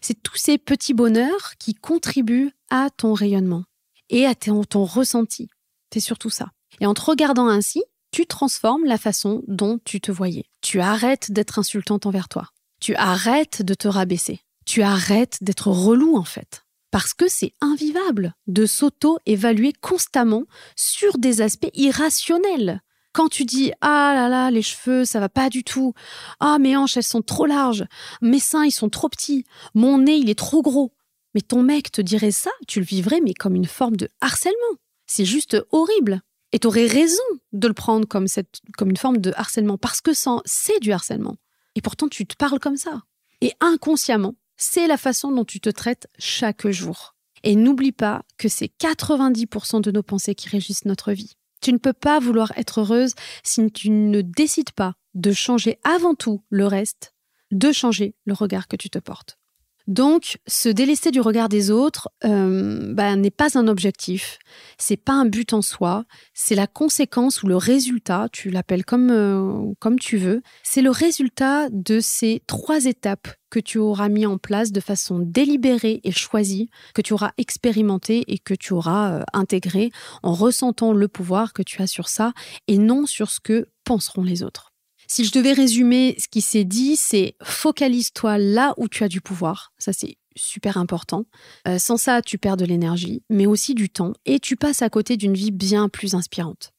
C'est 0.00 0.22
tous 0.22 0.36
ces 0.36 0.58
petits 0.58 0.94
bonheurs 0.94 1.54
qui 1.58 1.74
contribuent 1.74 2.52
à 2.70 2.90
ton 2.96 3.12
rayonnement 3.12 3.64
et 4.10 4.26
à 4.26 4.34
ton, 4.34 4.62
ton 4.64 4.84
ressenti. 4.84 5.48
C'est 5.92 6.00
surtout 6.00 6.30
ça. 6.30 6.50
Et 6.80 6.86
en 6.86 6.94
te 6.94 7.02
regardant 7.02 7.48
ainsi, 7.48 7.82
tu 8.12 8.26
transformes 8.26 8.84
la 8.84 8.98
façon 8.98 9.42
dont 9.48 9.78
tu 9.84 10.00
te 10.00 10.12
voyais. 10.12 10.44
Tu 10.60 10.80
arrêtes 10.80 11.32
d'être 11.32 11.58
insultante 11.58 12.06
envers 12.06 12.28
toi. 12.28 12.48
Tu 12.80 12.94
arrêtes 12.94 13.62
de 13.62 13.74
te 13.74 13.88
rabaisser. 13.88 14.40
Tu 14.66 14.82
arrêtes 14.82 15.38
d'être 15.42 15.68
relou 15.68 16.16
en 16.16 16.24
fait 16.24 16.63
parce 16.94 17.12
que 17.12 17.26
c'est 17.26 17.54
invivable 17.60 18.36
de 18.46 18.66
s'auto-évaluer 18.66 19.72
constamment 19.72 20.44
sur 20.76 21.18
des 21.18 21.40
aspects 21.40 21.72
irrationnels. 21.74 22.82
Quand 23.12 23.28
tu 23.28 23.44
dis 23.44 23.72
ah 23.80 24.12
là 24.14 24.28
là 24.28 24.52
les 24.52 24.62
cheveux 24.62 25.04
ça 25.04 25.18
va 25.18 25.28
pas 25.28 25.50
du 25.50 25.64
tout, 25.64 25.92
ah 26.38 26.60
mes 26.60 26.76
hanches 26.76 26.96
elles 26.96 27.02
sont 27.02 27.20
trop 27.20 27.46
larges, 27.46 27.84
mes 28.22 28.38
seins 28.38 28.64
ils 28.64 28.70
sont 28.70 28.90
trop 28.90 29.08
petits, 29.08 29.44
mon 29.74 29.98
nez 29.98 30.18
il 30.18 30.30
est 30.30 30.38
trop 30.38 30.62
gros, 30.62 30.92
mais 31.34 31.40
ton 31.40 31.64
mec 31.64 31.90
te 31.90 32.00
dirait 32.00 32.30
ça, 32.30 32.52
tu 32.68 32.78
le 32.78 32.86
vivrais 32.86 33.20
mais 33.20 33.34
comme 33.34 33.56
une 33.56 33.66
forme 33.66 33.96
de 33.96 34.08
harcèlement. 34.20 34.78
C'est 35.08 35.24
juste 35.24 35.56
horrible. 35.72 36.20
Et 36.52 36.60
tu 36.60 36.68
aurais 36.68 36.86
raison 36.86 37.24
de 37.52 37.66
le 37.66 37.74
prendre 37.74 38.06
comme, 38.06 38.28
cette, 38.28 38.60
comme 38.78 38.90
une 38.90 38.96
forme 38.96 39.18
de 39.18 39.32
harcèlement, 39.34 39.78
parce 39.78 40.00
que 40.00 40.12
c'est 40.44 40.78
du 40.78 40.92
harcèlement. 40.92 41.38
Et 41.74 41.80
pourtant, 41.80 42.06
tu 42.06 42.24
te 42.24 42.36
parles 42.36 42.60
comme 42.60 42.76
ça. 42.76 43.02
Et 43.40 43.50
inconsciemment, 43.58 44.36
c'est 44.56 44.86
la 44.86 44.96
façon 44.96 45.32
dont 45.32 45.44
tu 45.44 45.60
te 45.60 45.70
traites 45.70 46.08
chaque 46.18 46.68
jour. 46.68 47.14
Et 47.42 47.56
n'oublie 47.56 47.92
pas 47.92 48.22
que 48.38 48.48
c'est 48.48 48.72
90% 48.80 49.82
de 49.82 49.90
nos 49.90 50.02
pensées 50.02 50.34
qui 50.34 50.48
régissent 50.48 50.86
notre 50.86 51.12
vie. 51.12 51.34
Tu 51.60 51.72
ne 51.72 51.78
peux 51.78 51.92
pas 51.92 52.18
vouloir 52.18 52.52
être 52.56 52.80
heureuse 52.80 53.14
si 53.42 53.70
tu 53.70 53.90
ne 53.90 54.22
décides 54.22 54.72
pas 54.72 54.94
de 55.14 55.32
changer 55.32 55.78
avant 55.84 56.14
tout 56.14 56.42
le 56.48 56.66
reste, 56.66 57.14
de 57.50 57.72
changer 57.72 58.14
le 58.24 58.34
regard 58.34 58.68
que 58.68 58.76
tu 58.76 58.90
te 58.90 58.98
portes. 58.98 59.38
Donc, 59.86 60.38
se 60.46 60.70
délester 60.70 61.10
du 61.10 61.20
regard 61.20 61.50
des 61.50 61.70
autres 61.70 62.08
euh, 62.24 62.94
bah, 62.94 63.16
n'est 63.16 63.30
pas 63.30 63.58
un 63.58 63.68
objectif, 63.68 64.38
c'est 64.78 64.96
pas 64.96 65.12
un 65.12 65.26
but 65.26 65.52
en 65.52 65.60
soi, 65.60 66.04
c'est 66.32 66.54
la 66.54 66.66
conséquence 66.66 67.42
ou 67.42 67.48
le 67.48 67.56
résultat, 67.56 68.28
tu 68.32 68.50
l'appelles 68.50 68.86
comme, 68.86 69.10
euh, 69.10 69.74
comme 69.80 69.98
tu 69.98 70.16
veux, 70.16 70.42
c'est 70.62 70.80
le 70.80 70.90
résultat 70.90 71.68
de 71.70 72.00
ces 72.00 72.42
trois 72.46 72.86
étapes 72.86 73.28
que 73.50 73.60
tu 73.60 73.78
auras 73.78 74.08
mis 74.08 74.24
en 74.24 74.38
place 74.38 74.72
de 74.72 74.80
façon 74.80 75.18
délibérée 75.18 76.00
et 76.02 76.12
choisie, 76.12 76.70
que 76.94 77.02
tu 77.02 77.12
auras 77.12 77.32
expérimenté 77.36 78.24
et 78.26 78.38
que 78.38 78.54
tu 78.54 78.72
auras 78.72 79.12
euh, 79.12 79.22
intégré 79.34 79.90
en 80.22 80.32
ressentant 80.32 80.92
le 80.92 81.08
pouvoir 81.08 81.52
que 81.52 81.62
tu 81.62 81.82
as 81.82 81.86
sur 81.86 82.08
ça 82.08 82.32
et 82.68 82.78
non 82.78 83.04
sur 83.04 83.30
ce 83.30 83.38
que 83.38 83.68
penseront 83.84 84.24
les 84.24 84.42
autres. 84.42 84.73
Si 85.06 85.24
je 85.24 85.32
devais 85.32 85.52
résumer 85.52 86.16
ce 86.18 86.28
qui 86.28 86.40
s'est 86.40 86.64
dit, 86.64 86.96
c'est 86.96 87.36
focalise-toi 87.42 88.38
là 88.38 88.74
où 88.76 88.88
tu 88.88 89.04
as 89.04 89.08
du 89.08 89.20
pouvoir. 89.20 89.72
Ça, 89.78 89.92
c'est 89.92 90.16
super 90.36 90.76
important. 90.76 91.26
Euh, 91.68 91.78
sans 91.78 91.96
ça, 91.96 92.22
tu 92.22 92.38
perds 92.38 92.56
de 92.56 92.64
l'énergie, 92.64 93.22
mais 93.30 93.46
aussi 93.46 93.74
du 93.74 93.88
temps, 93.88 94.12
et 94.24 94.40
tu 94.40 94.56
passes 94.56 94.82
à 94.82 94.90
côté 94.90 95.16
d'une 95.16 95.34
vie 95.34 95.52
bien 95.52 95.88
plus 95.88 96.14
inspirante. 96.14 96.72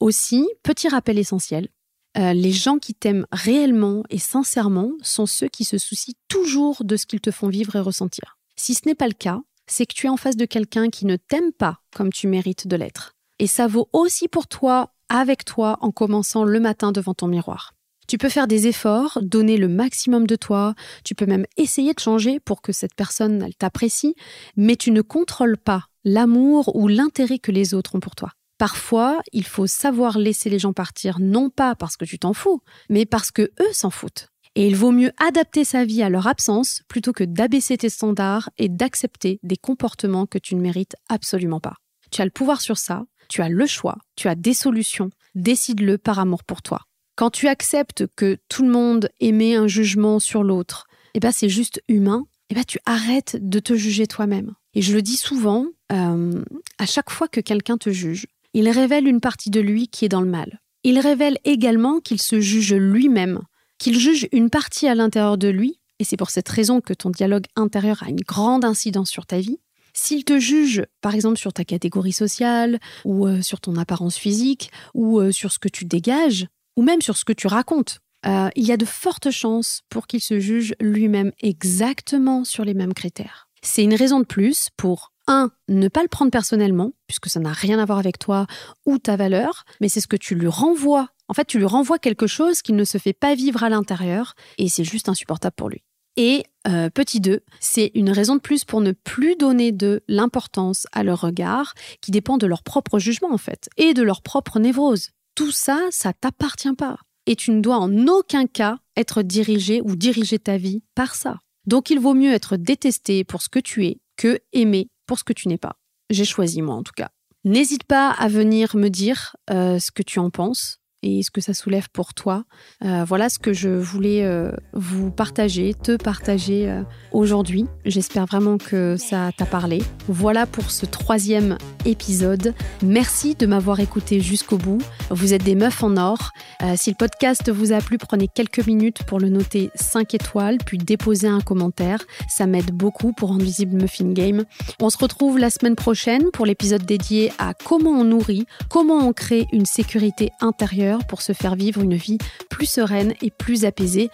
Aussi, 0.00 0.48
petit 0.62 0.88
rappel 0.88 1.18
essentiel, 1.18 1.68
euh, 2.16 2.32
les 2.32 2.52
gens 2.52 2.78
qui 2.78 2.94
t'aiment 2.94 3.26
réellement 3.32 4.02
et 4.10 4.18
sincèrement 4.18 4.92
sont 5.02 5.26
ceux 5.26 5.48
qui 5.48 5.64
se 5.64 5.78
soucient 5.78 6.14
toujours 6.28 6.84
de 6.84 6.96
ce 6.96 7.06
qu'ils 7.06 7.20
te 7.20 7.30
font 7.30 7.48
vivre 7.48 7.76
et 7.76 7.80
ressentir. 7.80 8.38
Si 8.56 8.74
ce 8.74 8.82
n'est 8.86 8.94
pas 8.94 9.08
le 9.08 9.12
cas, 9.12 9.40
c'est 9.66 9.86
que 9.86 9.94
tu 9.94 10.06
es 10.06 10.10
en 10.10 10.16
face 10.16 10.36
de 10.36 10.46
quelqu'un 10.46 10.88
qui 10.88 11.04
ne 11.04 11.16
t'aime 11.16 11.52
pas 11.52 11.80
comme 11.94 12.12
tu 12.12 12.26
mérites 12.26 12.66
de 12.66 12.76
l'être. 12.76 13.14
Et 13.38 13.46
ça 13.46 13.66
vaut 13.66 13.88
aussi 13.92 14.26
pour 14.26 14.48
toi 14.48 14.94
avec 15.08 15.44
toi 15.44 15.78
en 15.80 15.90
commençant 15.90 16.44
le 16.44 16.60
matin 16.60 16.92
devant 16.92 17.14
ton 17.14 17.26
miroir. 17.26 17.74
Tu 18.08 18.16
peux 18.16 18.30
faire 18.30 18.46
des 18.46 18.66
efforts, 18.66 19.18
donner 19.20 19.58
le 19.58 19.68
maximum 19.68 20.26
de 20.26 20.34
toi, 20.34 20.74
tu 21.04 21.14
peux 21.14 21.26
même 21.26 21.44
essayer 21.58 21.92
de 21.92 22.00
changer 22.00 22.40
pour 22.40 22.62
que 22.62 22.72
cette 22.72 22.94
personne 22.94 23.50
t'apprécie, 23.58 24.14
mais 24.56 24.76
tu 24.76 24.90
ne 24.92 25.02
contrôles 25.02 25.58
pas 25.58 25.84
l'amour 26.04 26.74
ou 26.74 26.88
l'intérêt 26.88 27.38
que 27.38 27.52
les 27.52 27.74
autres 27.74 27.94
ont 27.94 28.00
pour 28.00 28.16
toi. 28.16 28.30
Parfois, 28.56 29.20
il 29.32 29.44
faut 29.44 29.66
savoir 29.66 30.18
laisser 30.18 30.48
les 30.48 30.58
gens 30.58 30.72
partir, 30.72 31.20
non 31.20 31.50
pas 31.50 31.74
parce 31.74 31.96
que 31.96 32.06
tu 32.06 32.18
t'en 32.18 32.32
fous, 32.32 32.60
mais 32.88 33.04
parce 33.04 33.30
que 33.30 33.42
eux 33.42 33.72
s'en 33.72 33.90
foutent. 33.90 34.28
Et 34.54 34.66
il 34.66 34.74
vaut 34.74 34.90
mieux 34.90 35.12
adapter 35.18 35.64
sa 35.64 35.84
vie 35.84 36.02
à 36.02 36.08
leur 36.08 36.26
absence 36.26 36.82
plutôt 36.88 37.12
que 37.12 37.22
d'abaisser 37.22 37.76
tes 37.76 37.90
standards 37.90 38.50
et 38.58 38.68
d'accepter 38.68 39.38
des 39.42 39.56
comportements 39.56 40.26
que 40.26 40.38
tu 40.38 40.56
ne 40.56 40.60
mérites 40.60 40.96
absolument 41.08 41.60
pas. 41.60 41.76
Tu 42.10 42.22
as 42.22 42.24
le 42.24 42.30
pouvoir 42.30 42.60
sur 42.60 42.78
ça, 42.78 43.04
tu 43.28 43.42
as 43.42 43.48
le 43.48 43.66
choix, 43.66 43.98
tu 44.16 44.28
as 44.28 44.34
des 44.34 44.54
solutions, 44.54 45.10
décide-le 45.34 45.98
par 45.98 46.18
amour 46.18 46.44
pour 46.44 46.62
toi. 46.62 46.82
Quand 47.16 47.30
tu 47.30 47.48
acceptes 47.48 48.06
que 48.16 48.38
tout 48.48 48.62
le 48.62 48.70
monde 48.70 49.10
émet 49.20 49.54
un 49.54 49.66
jugement 49.66 50.18
sur 50.18 50.42
l'autre, 50.42 50.86
eh 51.14 51.20
ben 51.20 51.32
c'est 51.32 51.48
juste 51.48 51.82
humain, 51.88 52.26
eh 52.50 52.54
ben 52.54 52.64
tu 52.64 52.78
arrêtes 52.86 53.36
de 53.40 53.58
te 53.58 53.74
juger 53.74 54.06
toi-même. 54.06 54.54
Et 54.74 54.82
je 54.82 54.94
le 54.94 55.02
dis 55.02 55.16
souvent, 55.16 55.66
euh, 55.92 56.42
à 56.78 56.86
chaque 56.86 57.10
fois 57.10 57.28
que 57.28 57.40
quelqu'un 57.40 57.76
te 57.76 57.90
juge, 57.90 58.26
il 58.54 58.68
révèle 58.68 59.06
une 59.08 59.20
partie 59.20 59.50
de 59.50 59.60
lui 59.60 59.88
qui 59.88 60.04
est 60.04 60.08
dans 60.08 60.20
le 60.20 60.30
mal. 60.30 60.60
Il 60.84 60.98
révèle 61.00 61.38
également 61.44 62.00
qu'il 62.00 62.20
se 62.20 62.40
juge 62.40 62.74
lui-même, 62.74 63.40
qu'il 63.78 63.98
juge 63.98 64.28
une 64.32 64.50
partie 64.50 64.86
à 64.86 64.94
l'intérieur 64.94 65.38
de 65.38 65.48
lui, 65.48 65.80
et 65.98 66.04
c'est 66.04 66.16
pour 66.16 66.30
cette 66.30 66.48
raison 66.48 66.80
que 66.80 66.94
ton 66.94 67.10
dialogue 67.10 67.46
intérieur 67.56 68.02
a 68.04 68.08
une 68.08 68.20
grande 68.20 68.64
incidence 68.64 69.10
sur 69.10 69.26
ta 69.26 69.40
vie, 69.40 69.58
s'il 69.92 70.24
te 70.24 70.38
juge, 70.38 70.84
par 71.00 71.14
exemple, 71.14 71.38
sur 71.38 71.52
ta 71.52 71.64
catégorie 71.64 72.12
sociale, 72.12 72.78
ou 73.04 73.26
euh, 73.26 73.42
sur 73.42 73.60
ton 73.60 73.76
apparence 73.76 74.16
physique, 74.16 74.70
ou 74.94 75.20
euh, 75.20 75.32
sur 75.32 75.52
ce 75.52 75.58
que 75.58 75.68
tu 75.68 75.84
dégages, 75.84 76.46
ou 76.76 76.82
même 76.82 77.02
sur 77.02 77.16
ce 77.16 77.24
que 77.24 77.32
tu 77.32 77.46
racontes, 77.46 78.00
euh, 78.26 78.48
il 78.56 78.66
y 78.66 78.72
a 78.72 78.76
de 78.76 78.84
fortes 78.84 79.30
chances 79.30 79.82
pour 79.90 80.06
qu'il 80.06 80.20
se 80.20 80.40
juge 80.40 80.74
lui-même 80.80 81.32
exactement 81.40 82.44
sur 82.44 82.64
les 82.64 82.74
mêmes 82.74 82.94
critères. 82.94 83.48
C'est 83.62 83.84
une 83.84 83.94
raison 83.94 84.20
de 84.20 84.24
plus 84.24 84.68
pour 84.76 85.12
un, 85.26 85.50
ne 85.68 85.88
pas 85.88 86.02
le 86.02 86.08
prendre 86.08 86.30
personnellement, 86.30 86.92
puisque 87.06 87.28
ça 87.28 87.40
n'a 87.40 87.52
rien 87.52 87.78
à 87.78 87.84
voir 87.84 87.98
avec 87.98 88.18
toi 88.18 88.46
ou 88.86 88.98
ta 88.98 89.16
valeur, 89.16 89.64
mais 89.80 89.88
c'est 89.88 90.00
ce 90.00 90.06
que 90.06 90.16
tu 90.16 90.34
lui 90.34 90.48
renvoies. 90.48 91.08
En 91.28 91.34
fait, 91.34 91.44
tu 91.44 91.58
lui 91.58 91.66
renvoies 91.66 91.98
quelque 91.98 92.26
chose 92.26 92.62
qu'il 92.62 92.76
ne 92.76 92.84
se 92.84 92.98
fait 92.98 93.12
pas 93.12 93.34
vivre 93.34 93.62
à 93.62 93.68
l'intérieur, 93.68 94.34
et 94.56 94.68
c'est 94.68 94.84
juste 94.84 95.08
insupportable 95.08 95.54
pour 95.54 95.68
lui. 95.68 95.82
Et 96.20 96.42
euh, 96.66 96.90
petit 96.90 97.20
2, 97.20 97.42
c'est 97.60 97.92
une 97.94 98.10
raison 98.10 98.34
de 98.34 98.40
plus 98.40 98.64
pour 98.64 98.80
ne 98.80 98.90
plus 98.90 99.36
donner 99.36 99.70
de 99.70 100.02
l'importance 100.08 100.88
à 100.90 101.04
leur 101.04 101.20
regard 101.20 101.74
qui 102.00 102.10
dépend 102.10 102.38
de 102.38 102.46
leur 102.46 102.64
propre 102.64 102.98
jugement 102.98 103.32
en 103.32 103.38
fait 103.38 103.70
et 103.76 103.94
de 103.94 104.02
leur 104.02 104.22
propre 104.22 104.58
névrose. 104.58 105.10
Tout 105.36 105.52
ça, 105.52 105.80
ça 105.92 106.12
t'appartient 106.12 106.74
pas. 106.74 106.98
Et 107.26 107.36
tu 107.36 107.52
ne 107.52 107.60
dois 107.60 107.76
en 107.76 108.08
aucun 108.08 108.48
cas 108.48 108.80
être 108.96 109.22
dirigé 109.22 109.80
ou 109.80 109.94
diriger 109.94 110.40
ta 110.40 110.56
vie 110.56 110.82
par 110.96 111.14
ça. 111.14 111.38
Donc 111.68 111.88
il 111.88 112.00
vaut 112.00 112.14
mieux 112.14 112.32
être 112.32 112.56
détesté 112.56 113.22
pour 113.22 113.40
ce 113.40 113.48
que 113.48 113.60
tu 113.60 113.86
es 113.86 114.00
que 114.16 114.40
aimé 114.52 114.88
pour 115.06 115.20
ce 115.20 115.24
que 115.24 115.32
tu 115.32 115.46
n'es 115.46 115.56
pas. 115.56 115.76
J'ai 116.10 116.24
choisi 116.24 116.62
moi 116.62 116.74
en 116.74 116.82
tout 116.82 116.94
cas. 116.96 117.10
N'hésite 117.44 117.84
pas 117.84 118.10
à 118.10 118.26
venir 118.26 118.74
me 118.74 118.88
dire 118.88 119.36
euh, 119.50 119.78
ce 119.78 119.92
que 119.92 120.02
tu 120.02 120.18
en 120.18 120.30
penses 120.30 120.80
et 121.02 121.22
ce 121.22 121.30
que 121.30 121.40
ça 121.40 121.54
soulève 121.54 121.88
pour 121.92 122.14
toi. 122.14 122.44
Euh, 122.84 123.04
voilà 123.04 123.28
ce 123.28 123.38
que 123.38 123.52
je 123.52 123.68
voulais 123.68 124.24
euh, 124.24 124.50
vous 124.72 125.10
partager, 125.10 125.74
te 125.74 125.96
partager 125.96 126.68
euh, 126.68 126.82
aujourd'hui. 127.12 127.66
J'espère 127.84 128.26
vraiment 128.26 128.58
que 128.58 128.96
ça 128.96 129.30
t'a 129.36 129.46
parlé. 129.46 129.82
Voilà 130.08 130.46
pour 130.46 130.70
ce 130.70 130.86
troisième 130.86 131.56
épisode. 131.84 132.54
Merci 132.82 133.34
de 133.34 133.46
m'avoir 133.46 133.80
écouté 133.80 134.20
jusqu'au 134.20 134.58
bout. 134.58 134.78
Vous 135.10 135.34
êtes 135.34 135.44
des 135.44 135.54
meufs 135.54 135.82
en 135.82 135.96
or. 135.96 136.30
si 136.76 136.90
le 136.90 136.96
podcast 136.96 137.50
vous 137.50 137.72
a 137.72 137.80
plu, 137.80 137.98
prenez 137.98 138.28
quelques 138.28 138.66
minutes 138.66 139.04
pour 139.04 139.20
le 139.20 139.28
noter 139.28 139.70
5 139.74 140.14
étoiles, 140.14 140.58
puis 140.58 140.78
déposer 140.78 141.28
un 141.28 141.40
commentaire. 141.40 142.04
Ça 142.28 142.46
m'aide 142.46 142.72
beaucoup 142.72 143.12
pour 143.12 143.28
rendre 143.28 143.44
visible 143.44 143.80
Muffin 143.80 144.12
Game. 144.12 144.44
On 144.80 144.90
se 144.90 144.98
retrouve 144.98 145.38
la 145.38 145.50
semaine 145.50 145.76
prochaine 145.76 146.30
pour 146.32 146.46
l'épisode 146.46 146.84
dédié 146.84 147.32
à 147.38 147.54
comment 147.54 147.92
on 147.92 148.04
nourrit, 148.04 148.46
comment 148.68 149.06
on 149.06 149.12
crée 149.12 149.46
une 149.52 149.66
sécurité 149.66 150.30
intérieure 150.40 150.87
pour 151.08 151.22
se 151.22 151.32
faire 151.32 151.54
vivre 151.54 151.82
une 151.82 151.94
vie 151.94 152.18
plus 152.50 152.66
sereine 152.66 153.14
et 153.22 153.30
plus 153.30 153.64
apaisée. 153.64 154.10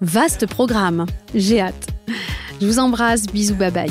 Vaste 0.00 0.46
programme, 0.46 1.06
j'ai 1.34 1.60
hâte. 1.60 1.88
Je 2.60 2.66
vous 2.66 2.78
embrasse, 2.78 3.26
bisous, 3.26 3.54
bye 3.54 3.70
bye. 3.70 3.90